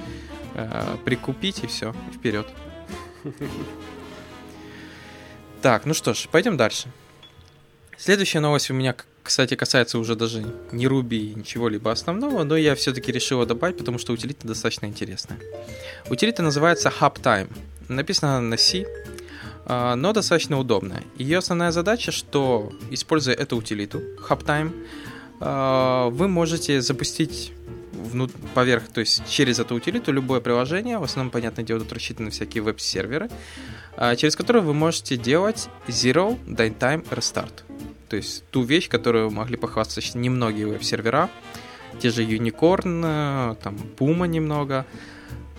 э, 0.55 0.97
прикупить 1.05 1.65
и 1.65 1.67
все, 1.67 1.95
вперед. 2.15 2.47
Так, 5.63 5.85
ну 5.85 5.93
что 5.93 6.15
ж, 6.15 6.27
пойдем 6.33 6.57
дальше. 6.57 6.89
Следующая 7.99 8.41
новость 8.41 8.71
у 8.71 8.75
меня, 8.75 8.97
кстати, 9.23 9.57
касается 9.57 9.99
уже 9.99 10.17
даже 10.17 10.43
не 10.73 10.87
Ruby, 10.87 11.35
ничего-либо 11.35 11.93
основного, 11.93 12.45
но 12.45 12.57
я 12.57 12.75
все-таки 12.75 13.13
решил 13.13 13.45
добавить, 13.45 13.77
потому 13.77 13.99
что 13.99 14.15
утилита 14.15 14.49
достаточно 14.49 14.87
интересная. 14.87 15.39
Утилита 16.09 16.43
называется 16.43 16.91
HubTime. 16.99 17.53
Написано 17.89 18.41
на 18.41 18.57
C, 18.57 18.87
а, 19.67 19.97
но 19.97 20.15
достаточно 20.15 20.59
удобная. 20.59 21.03
Ее 21.19 21.39
основная 21.39 21.73
задача, 21.73 22.11
что, 22.11 22.73
используя 22.91 23.35
эту 23.35 23.59
утилиту, 23.59 24.01
HubTime, 24.27 24.73
а, 25.41 26.09
вы 26.09 26.27
можете 26.27 26.81
запустить 26.81 27.53
внут... 28.01 28.33
поверх, 28.55 28.89
то 28.89 29.01
есть 29.01 29.23
через 29.29 29.59
эту 29.59 29.75
утилиту 29.75 30.13
любое 30.13 30.41
приложение, 30.41 30.99
в 30.99 31.05
основном, 31.05 31.31
понятное 31.31 31.65
дело, 31.65 31.81
тут 31.81 31.93
рассчитаны 31.93 32.31
всякие 32.31 32.63
веб-серверы, 32.63 33.31
а, 33.97 34.17
через 34.17 34.37
которые 34.37 34.63
вы 34.63 34.75
можете 34.75 35.17
делать 35.17 35.69
Zero 35.89 36.39
Downtime 36.47 37.09
Restart. 37.11 37.63
То 38.09 38.17
есть 38.17 38.45
ту 38.51 38.63
вещь, 38.63 38.89
которую 38.89 39.31
могли 39.31 39.57
похвастаться 39.57 40.19
немногие 40.19 40.67
веб-сервера, 40.67 41.31
те 42.01 42.11
же 42.11 42.25
Unicorn, 42.25 43.03
э, 43.05 43.55
там 43.63 43.77
Puma 43.99 44.27
немного, 44.27 44.85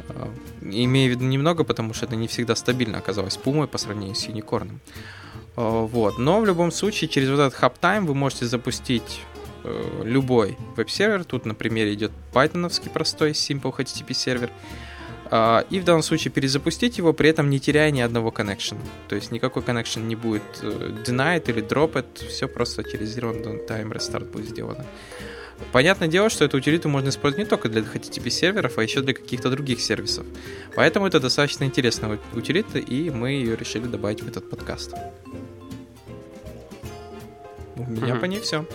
э, 0.09 0.27
имею 0.61 1.13
в 1.13 1.15
виду 1.15 1.25
немного, 1.25 1.63
потому 1.63 1.93
что 1.93 2.05
это 2.05 2.15
не 2.15 2.27
всегда 2.27 2.55
стабильно 2.55 2.97
оказалось 2.97 3.39
Puma 3.43 3.67
по 3.67 3.77
сравнению 3.77 4.15
с 4.15 4.27
Unicorn. 4.27 4.79
Э, 5.55 5.87
вот. 5.91 6.17
Но 6.17 6.41
в 6.41 6.45
любом 6.45 6.71
случае, 6.71 7.09
через 7.09 7.29
вот 7.29 7.39
этот 7.39 7.59
HubTime 7.59 8.05
вы 8.05 8.15
можете 8.15 8.45
запустить 8.45 9.21
любой 10.03 10.57
веб-сервер. 10.75 11.23
Тут 11.23 11.45
на 11.45 11.55
примере 11.55 11.93
идет 11.93 12.11
python 12.33 12.69
простой 12.91 13.31
Simple 13.31 13.75
HTTP 13.75 14.13
сервер. 14.13 14.51
А, 15.33 15.65
и 15.69 15.79
в 15.79 15.85
данном 15.85 16.03
случае 16.03 16.31
перезапустить 16.31 16.97
его, 16.97 17.13
при 17.13 17.29
этом 17.29 17.49
не 17.49 17.59
теряя 17.59 17.89
ни 17.89 18.01
одного 18.01 18.31
connection. 18.31 18.77
То 19.07 19.15
есть 19.15 19.31
никакой 19.31 19.63
connection 19.63 20.03
не 20.03 20.17
будет 20.17 20.43
э, 20.61 20.91
denied 21.05 21.49
или 21.49 21.63
dropped, 21.63 22.27
все 22.27 22.49
просто 22.49 22.83
через 22.83 23.17
zero 23.17 23.33
time 23.65 23.93
restart 23.93 24.29
будет 24.29 24.49
сделано. 24.49 24.85
Понятное 25.71 26.09
дело, 26.09 26.29
что 26.29 26.43
эту 26.43 26.57
утилиту 26.57 26.89
можно 26.89 27.09
использовать 27.09 27.45
не 27.45 27.49
только 27.49 27.69
для 27.69 27.81
HTTP 27.81 28.29
серверов, 28.29 28.77
а 28.77 28.83
еще 28.83 29.01
для 29.01 29.13
каких-то 29.13 29.49
других 29.49 29.79
сервисов. 29.79 30.25
Поэтому 30.75 31.07
это 31.07 31.21
достаточно 31.21 31.63
интересная 31.63 32.19
утилита, 32.33 32.79
и 32.79 33.09
мы 33.09 33.31
ее 33.31 33.55
решили 33.55 33.85
добавить 33.85 34.21
в 34.21 34.27
этот 34.27 34.49
подкаст. 34.49 34.93
У 37.77 37.83
меня 37.83 38.15
mm-hmm. 38.15 38.19
по 38.19 38.25
ней 38.25 38.41
все. 38.41 38.65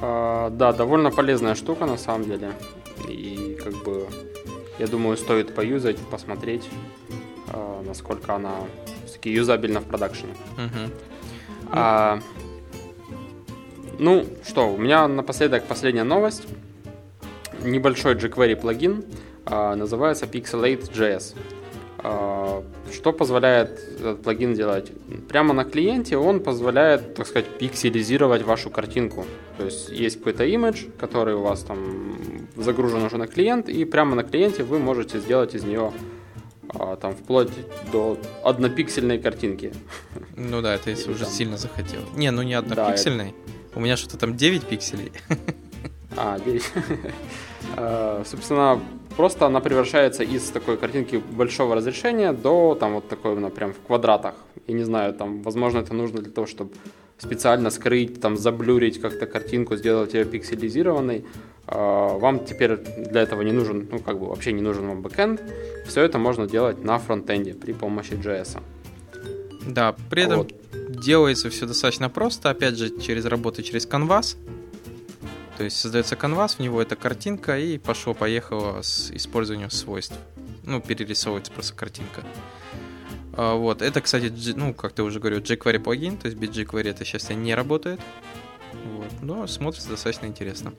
А, 0.00 0.50
да, 0.50 0.72
довольно 0.72 1.10
полезная 1.10 1.54
штука 1.54 1.86
на 1.86 1.96
самом 1.96 2.24
деле. 2.24 2.52
И 3.08 3.58
как 3.62 3.74
бы 3.82 4.06
я 4.78 4.86
думаю, 4.86 5.16
стоит 5.16 5.54
поюзать, 5.54 5.98
посмотреть, 5.98 6.68
э, 7.52 7.82
насколько 7.84 8.34
она 8.34 8.54
все-таки 9.06 9.30
юзабельна 9.30 9.80
в 9.80 9.84
продакшене. 9.84 10.34
А, 11.70 12.20
ну 13.98 14.24
что, 14.46 14.72
у 14.72 14.78
меня 14.78 15.08
напоследок 15.08 15.64
последняя 15.64 16.04
новость. 16.04 16.46
Небольшой 17.62 18.14
jQuery 18.14 18.54
плагин 18.56 19.04
а, 19.44 19.74
называется 19.74 20.26
Pixelate.js. 20.26 21.36
А, 22.00 22.62
что 22.92 23.12
позволяет 23.12 23.78
этот 23.98 24.22
плагин 24.22 24.54
делать? 24.54 24.92
Прямо 25.28 25.52
на 25.52 25.64
клиенте 25.64 26.16
он 26.16 26.40
позволяет, 26.40 27.14
так 27.14 27.26
сказать, 27.26 27.46
пикселизировать 27.58 28.42
вашу 28.42 28.70
картинку. 28.70 29.24
То 29.56 29.64
есть 29.64 29.88
есть 29.88 30.18
какой-то 30.18 30.44
имидж, 30.44 30.84
который 30.98 31.34
у 31.34 31.40
вас 31.40 31.62
там 31.62 32.16
загружен 32.56 33.02
уже 33.02 33.16
на 33.18 33.26
клиент, 33.26 33.68
и 33.68 33.84
прямо 33.84 34.14
на 34.14 34.22
клиенте 34.22 34.62
вы 34.62 34.78
можете 34.78 35.18
сделать 35.18 35.54
из 35.54 35.64
нее 35.64 35.92
а, 36.68 36.96
там 36.96 37.16
вплоть 37.16 37.50
до 37.90 38.18
однопиксельной 38.44 39.18
картинки. 39.18 39.72
Ну 40.36 40.62
да, 40.62 40.74
это 40.74 40.90
если 40.90 41.10
уже 41.10 41.24
Там. 41.24 41.32
сильно 41.32 41.56
захотел. 41.56 42.00
Не, 42.14 42.30
ну 42.30 42.42
не 42.42 42.52
Да, 42.52 42.58
однопиксельный. 42.58 43.34
У 43.74 43.80
меня 43.80 43.96
что-то 43.96 44.18
там 44.18 44.36
9 44.36 44.62
пикселей. 44.64 45.12
А, 46.20 46.38
9. 46.38 46.72
А, 47.76 48.22
Собственно, 48.26 48.80
просто 49.16 49.46
она 49.46 49.60
превращается 49.60 50.24
из 50.24 50.50
такой 50.50 50.76
картинки 50.76 51.16
большого 51.16 51.76
разрешения 51.76 52.32
до 52.32 52.76
там 52.78 52.94
вот 52.94 53.08
такой, 53.08 53.36
ну, 53.36 53.50
прям 53.50 53.72
в 53.72 53.80
квадратах. 53.86 54.34
Я 54.66 54.74
не 54.74 54.84
знаю, 54.84 55.14
там, 55.14 55.42
возможно, 55.42 55.78
это 55.78 55.94
нужно 55.94 56.20
для 56.20 56.32
того, 56.32 56.46
чтобы 56.46 56.70
специально 57.18 57.70
скрыть, 57.70 58.20
там, 58.20 58.36
заблюрить 58.36 59.00
как-то 59.00 59.26
картинку, 59.26 59.76
сделать 59.76 60.14
ее 60.14 60.24
пикселизированной. 60.24 61.24
А, 61.66 62.18
Вам 62.18 62.44
теперь 62.44 62.76
для 62.76 63.20
этого 63.22 63.42
не 63.42 63.52
нужен, 63.52 63.88
ну, 63.92 63.98
как 64.00 64.18
бы 64.18 64.26
вообще 64.26 64.52
не 64.52 64.62
нужен 64.62 64.88
вам 64.88 65.02
бэкэнд. 65.02 65.40
Все 65.86 66.02
это 66.02 66.18
можно 66.18 66.46
делать 66.46 66.84
на 66.84 66.98
фронтенде 66.98 67.54
при 67.54 67.72
помощи 67.72 68.12
JS. 68.14 68.58
Да, 69.68 69.94
при 70.10 70.22
этом 70.22 70.38
Вот. 70.38 70.52
делается 70.88 71.48
все 71.50 71.66
достаточно 71.66 72.08
просто, 72.10 72.50
опять 72.50 72.76
же, 72.78 72.98
через 72.98 73.24
работу 73.26 73.62
через 73.62 73.86
канвас. 73.86 74.36
То 75.58 75.64
есть 75.64 75.76
создается 75.76 76.14
канвас, 76.14 76.54
в 76.54 76.60
него 76.60 76.80
эта 76.80 76.94
картинка, 76.94 77.58
и 77.58 77.78
пошло-поехало 77.78 78.80
с 78.80 79.10
использованием 79.10 79.70
свойств. 79.70 80.14
Ну, 80.62 80.80
перерисовывается 80.80 81.50
просто 81.50 81.74
картинка. 81.74 82.22
А, 83.32 83.56
Вот, 83.56 83.82
это, 83.82 84.00
кстати, 84.00 84.32
ну, 84.54 84.72
как 84.72 84.92
ты 84.92 85.02
уже 85.02 85.18
говорил, 85.18 85.40
jQuery 85.40 85.80
плагин, 85.80 86.16
то 86.16 86.26
есть 86.26 86.38
без 86.38 86.50
jQuery 86.50 86.90
это 86.90 87.04
сейчас 87.04 87.28
не 87.30 87.56
работает. 87.56 87.98
Вот, 88.84 89.10
но 89.20 89.48
смотрится 89.48 89.88
достаточно 89.88 90.26
интересно. 90.26 90.74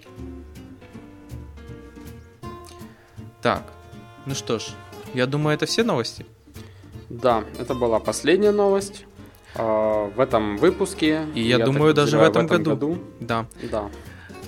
Так, 3.42 3.64
ну 4.26 4.34
что 4.34 4.60
ж, 4.60 4.68
я 5.14 5.26
думаю, 5.26 5.56
это 5.56 5.66
все 5.66 5.84
новости. 5.84 6.26
Да, 7.10 7.44
это 7.58 7.74
была 7.74 8.00
последняя 8.00 8.52
новость 8.52 9.04
а, 9.56 10.10
в 10.10 10.22
этом 10.22 10.56
выпуске. 10.56 11.26
И 11.36 11.42
я 11.42 11.58
так 11.58 11.66
думаю, 11.66 11.94
даже 11.94 12.18
в 12.18 12.22
подозреваю, 12.22 12.30
этом 12.30 12.48
году. 12.78 13.04
Да. 13.20 13.46
Да. 13.70 13.90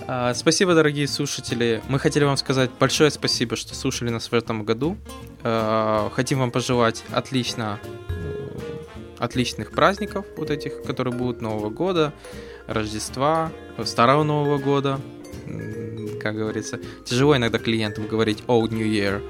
А, 0.06 0.34
Спасибо, 0.34 0.74
дорогие 0.74 1.06
слушатели. 1.06 1.82
Мы 1.88 1.98
хотели 1.98 2.24
вам 2.24 2.36
сказать 2.36 2.70
большое 2.78 3.10
спасибо, 3.10 3.56
что 3.56 3.74
слушали 3.74 4.10
нас 4.10 4.30
в 4.30 4.34
этом 4.34 4.64
году. 4.64 4.96
А, 5.42 6.10
Хотим 6.14 6.40
вам 6.40 6.50
пожелать 6.50 7.04
отлично, 7.12 7.78
э, 8.08 8.48
отличных 9.18 9.70
праздников, 9.70 10.26
вот 10.36 10.50
этих, 10.50 10.82
которые 10.82 11.14
будут 11.14 11.40
Нового 11.40 11.70
года, 11.70 12.12
Рождества, 12.66 13.52
Старого 13.84 14.22
Нового 14.24 14.58
года. 14.58 15.00
Как 16.20 16.34
говорится, 16.36 16.80
тяжело 17.04 17.36
иногда 17.36 17.58
клиентам 17.58 18.06
говорить 18.06 18.42
Old 18.46 18.72
New 18.72 18.86
Year. 18.86 19.22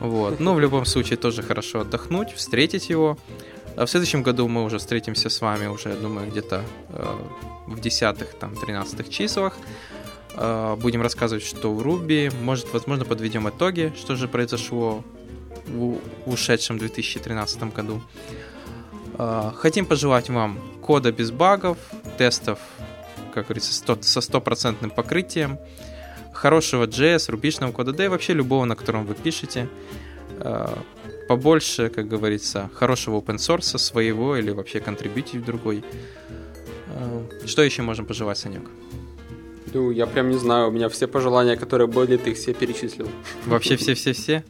Вот. 0.00 0.40
Но 0.40 0.54
в 0.54 0.60
любом 0.60 0.86
случае 0.86 1.18
тоже 1.18 1.42
хорошо 1.42 1.80
отдохнуть, 1.80 2.32
встретить 2.32 2.88
его. 2.88 3.18
А 3.76 3.86
в 3.86 3.90
следующем 3.90 4.22
году 4.22 4.48
мы 4.48 4.64
уже 4.64 4.78
встретимся 4.78 5.28
с 5.28 5.40
вами 5.40 5.66
уже, 5.66 5.90
я 5.90 5.96
думаю, 5.96 6.30
где-то 6.30 6.64
э, 6.88 7.16
в 7.66 7.80
десятых, 7.80 8.34
там, 8.34 8.54
тринадцатых 8.56 9.08
числах. 9.08 9.56
Э, 10.42 10.74
будем 10.80 11.02
рассказывать, 11.02 11.44
что 11.44 11.74
в 11.74 11.82
Руби. 11.82 12.30
Может, 12.42 12.72
возможно, 12.72 13.04
подведем 13.04 13.46
итоги, 13.48 13.92
что 13.94 14.16
же 14.16 14.26
произошло 14.26 15.04
в 15.66 15.98
ушедшем 16.24 16.78
2013 16.78 17.74
году. 17.74 18.00
Э, 19.18 19.50
хотим 19.54 19.84
пожелать 19.84 20.30
вам 20.30 20.58
кода 20.80 21.12
без 21.12 21.30
багов, 21.30 21.76
тестов, 22.16 22.58
как 23.34 23.44
говорится, 23.48 23.74
сто- 23.74 24.00
со 24.00 24.22
стопроцентным 24.22 24.90
покрытием, 24.90 25.58
хорошего 26.32 26.86
JS, 26.86 27.30
рубежного 27.30 27.72
кода, 27.72 27.92
да 27.92 28.06
и 28.06 28.08
вообще 28.08 28.32
любого, 28.32 28.64
на 28.64 28.76
котором 28.76 29.04
вы 29.04 29.14
пишете. 29.14 29.68
Э, 30.38 30.68
Побольше, 31.28 31.90
как 31.90 32.08
говорится, 32.08 32.70
хорошего 32.74 33.20
open 33.20 33.36
source 33.36 33.78
своего 33.78 34.34
или 34.36 34.50
вообще 34.50 34.80
контрибьютить 34.80 35.36
в 35.42 35.44
другой. 35.44 35.84
Что 37.46 37.62
еще 37.62 37.82
можем 37.82 38.04
пожелать, 38.04 38.36
Санек? 38.36 38.62
Ну, 39.72 39.90
я 39.90 40.06
прям 40.06 40.30
не 40.30 40.38
знаю, 40.38 40.68
у 40.68 40.70
меня 40.70 40.88
все 40.88 41.06
пожелания, 41.06 41.56
которые 41.56 41.86
были, 41.86 42.16
ты 42.16 42.30
их 42.30 42.36
все 42.36 42.52
перечислил. 42.52 43.08
Вообще 43.46 43.76
все-все-все? 43.76 44.44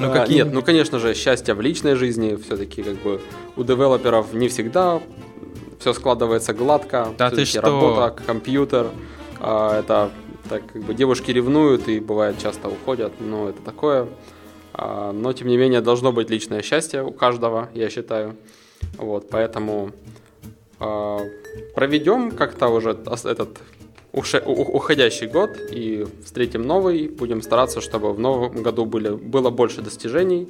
Ну, 0.00 0.10
А. 0.12 0.26
Нет, 0.26 0.52
ну, 0.52 0.62
конечно 0.62 0.98
же, 0.98 1.14
счастье 1.14 1.54
в 1.54 1.60
личной 1.60 1.94
жизни, 1.94 2.36
все-таки, 2.36 2.82
как 2.82 2.96
бы, 2.96 3.20
у 3.56 3.62
девелоперов 3.62 4.32
не 4.32 4.48
всегда 4.48 5.00
все 5.78 5.92
складывается 5.92 6.52
гладко. 6.52 7.08
Да 7.16 7.30
ты 7.30 7.44
что? 7.44 7.60
Работа, 7.60 8.22
компьютер, 8.26 8.88
а, 9.40 9.78
это, 9.78 10.10
так, 10.48 10.62
как 10.72 10.82
бы, 10.82 10.94
девушки 10.94 11.30
ревнуют 11.30 11.88
и, 11.88 12.00
бывает, 12.00 12.38
часто 12.42 12.68
уходят, 12.68 13.12
но 13.20 13.48
это 13.50 13.62
такое. 13.62 14.08
А, 14.72 15.12
но, 15.12 15.32
тем 15.32 15.46
не 15.46 15.56
менее, 15.56 15.80
должно 15.80 16.10
быть 16.10 16.30
личное 16.30 16.62
счастье 16.62 17.04
у 17.04 17.12
каждого, 17.12 17.68
я 17.74 17.88
считаю. 17.88 18.34
Вот, 18.96 19.28
поэтому 19.30 19.92
а, 20.80 21.20
проведем 21.74 22.32
как-то 22.32 22.68
уже 22.68 22.90
этот 22.90 23.58
уходящий 24.14 25.26
год 25.26 25.58
и 25.70 26.06
встретим 26.24 26.62
новый. 26.62 27.08
Будем 27.08 27.42
стараться, 27.42 27.80
чтобы 27.80 28.12
в 28.12 28.18
новом 28.18 28.62
году 28.62 28.84
были, 28.84 29.10
было 29.10 29.50
больше 29.50 29.82
достижений, 29.82 30.48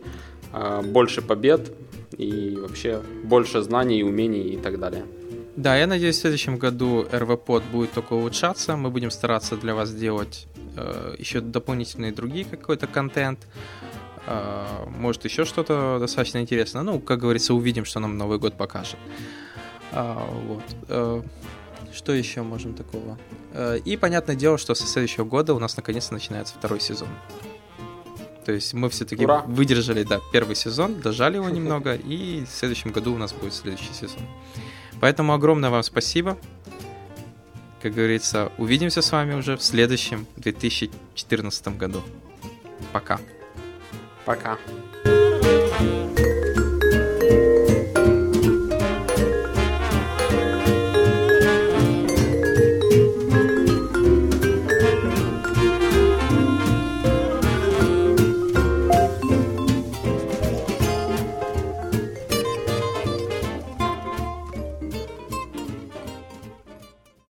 а, 0.53 0.83
больше 0.83 1.23
побед 1.23 1.73
и 2.19 2.57
вообще 2.57 3.01
больше 3.25 3.63
знаний, 3.63 4.05
умений 4.05 4.55
и 4.55 4.57
так 4.57 4.79
далее. 4.79 5.05
Да, 5.57 5.77
я 5.77 5.87
надеюсь, 5.87 6.17
в 6.17 6.21
следующем 6.21 6.59
году 6.59 7.07
RVPod 7.13 7.63
будет 7.73 7.93
только 7.93 8.15
улучшаться. 8.15 8.77
Мы 8.77 8.91
будем 8.91 9.11
стараться 9.11 9.57
для 9.57 9.75
вас 9.75 9.95
делать 9.95 10.47
э, 10.77 11.15
еще 11.19 11.41
дополнительные 11.41 12.13
другие 12.13 12.45
какой-то 12.45 12.89
контент. 12.89 13.39
Э, 14.27 14.65
может, 14.89 15.25
еще 15.25 15.45
что-то 15.45 15.99
достаточно 16.01 16.39
интересное. 16.39 16.83
Ну, 16.83 16.99
как 16.99 17.21
говорится, 17.21 17.55
увидим, 17.55 17.85
что 17.85 18.01
нам 18.01 18.19
Новый 18.19 18.39
год 18.39 18.57
покажет. 18.57 18.99
А, 19.93 20.29
вот. 20.49 20.63
Э, 20.89 21.23
что 21.95 22.13
еще 22.13 22.43
можем 22.43 22.75
такого? 22.75 23.19
Э, 23.53 23.79
и 23.85 23.97
понятное 23.97 24.37
дело, 24.37 24.59
что 24.59 24.75
со 24.75 24.87
следующего 24.87 25.25
года 25.25 25.55
у 25.55 25.59
нас 25.59 25.77
наконец-то 25.77 26.15
начинается 26.15 26.55
второй 26.55 26.81
сезон. 26.81 27.09
То 28.45 28.53
есть 28.53 28.75
мы 28.75 28.91
все-таки 28.91 29.25
Ура! 29.25 29.43
выдержали, 29.47 30.03
да, 30.03 30.21
первый 30.33 30.57
сезон, 30.57 31.01
дожали 31.01 31.37
его 31.37 31.49
немного, 31.51 31.95
и 31.95 32.45
в 32.45 32.51
следующем 32.51 32.91
году 32.91 33.15
у 33.15 33.19
нас 33.19 33.33
будет 33.33 33.55
следующий 33.55 33.93
сезон. 33.93 34.21
Поэтому 35.01 35.33
огромное 35.33 35.71
вам 35.71 35.83
спасибо. 35.83 36.37
Как 37.81 37.93
говорится, 37.93 38.51
увидимся 38.59 39.03
с 39.03 39.13
вами 39.13 39.35
уже 39.35 39.57
в 39.57 39.63
следующем 39.63 40.27
2014 40.37 41.69
году. 41.77 42.03
Пока. 42.93 43.21
Пока. 44.25 44.59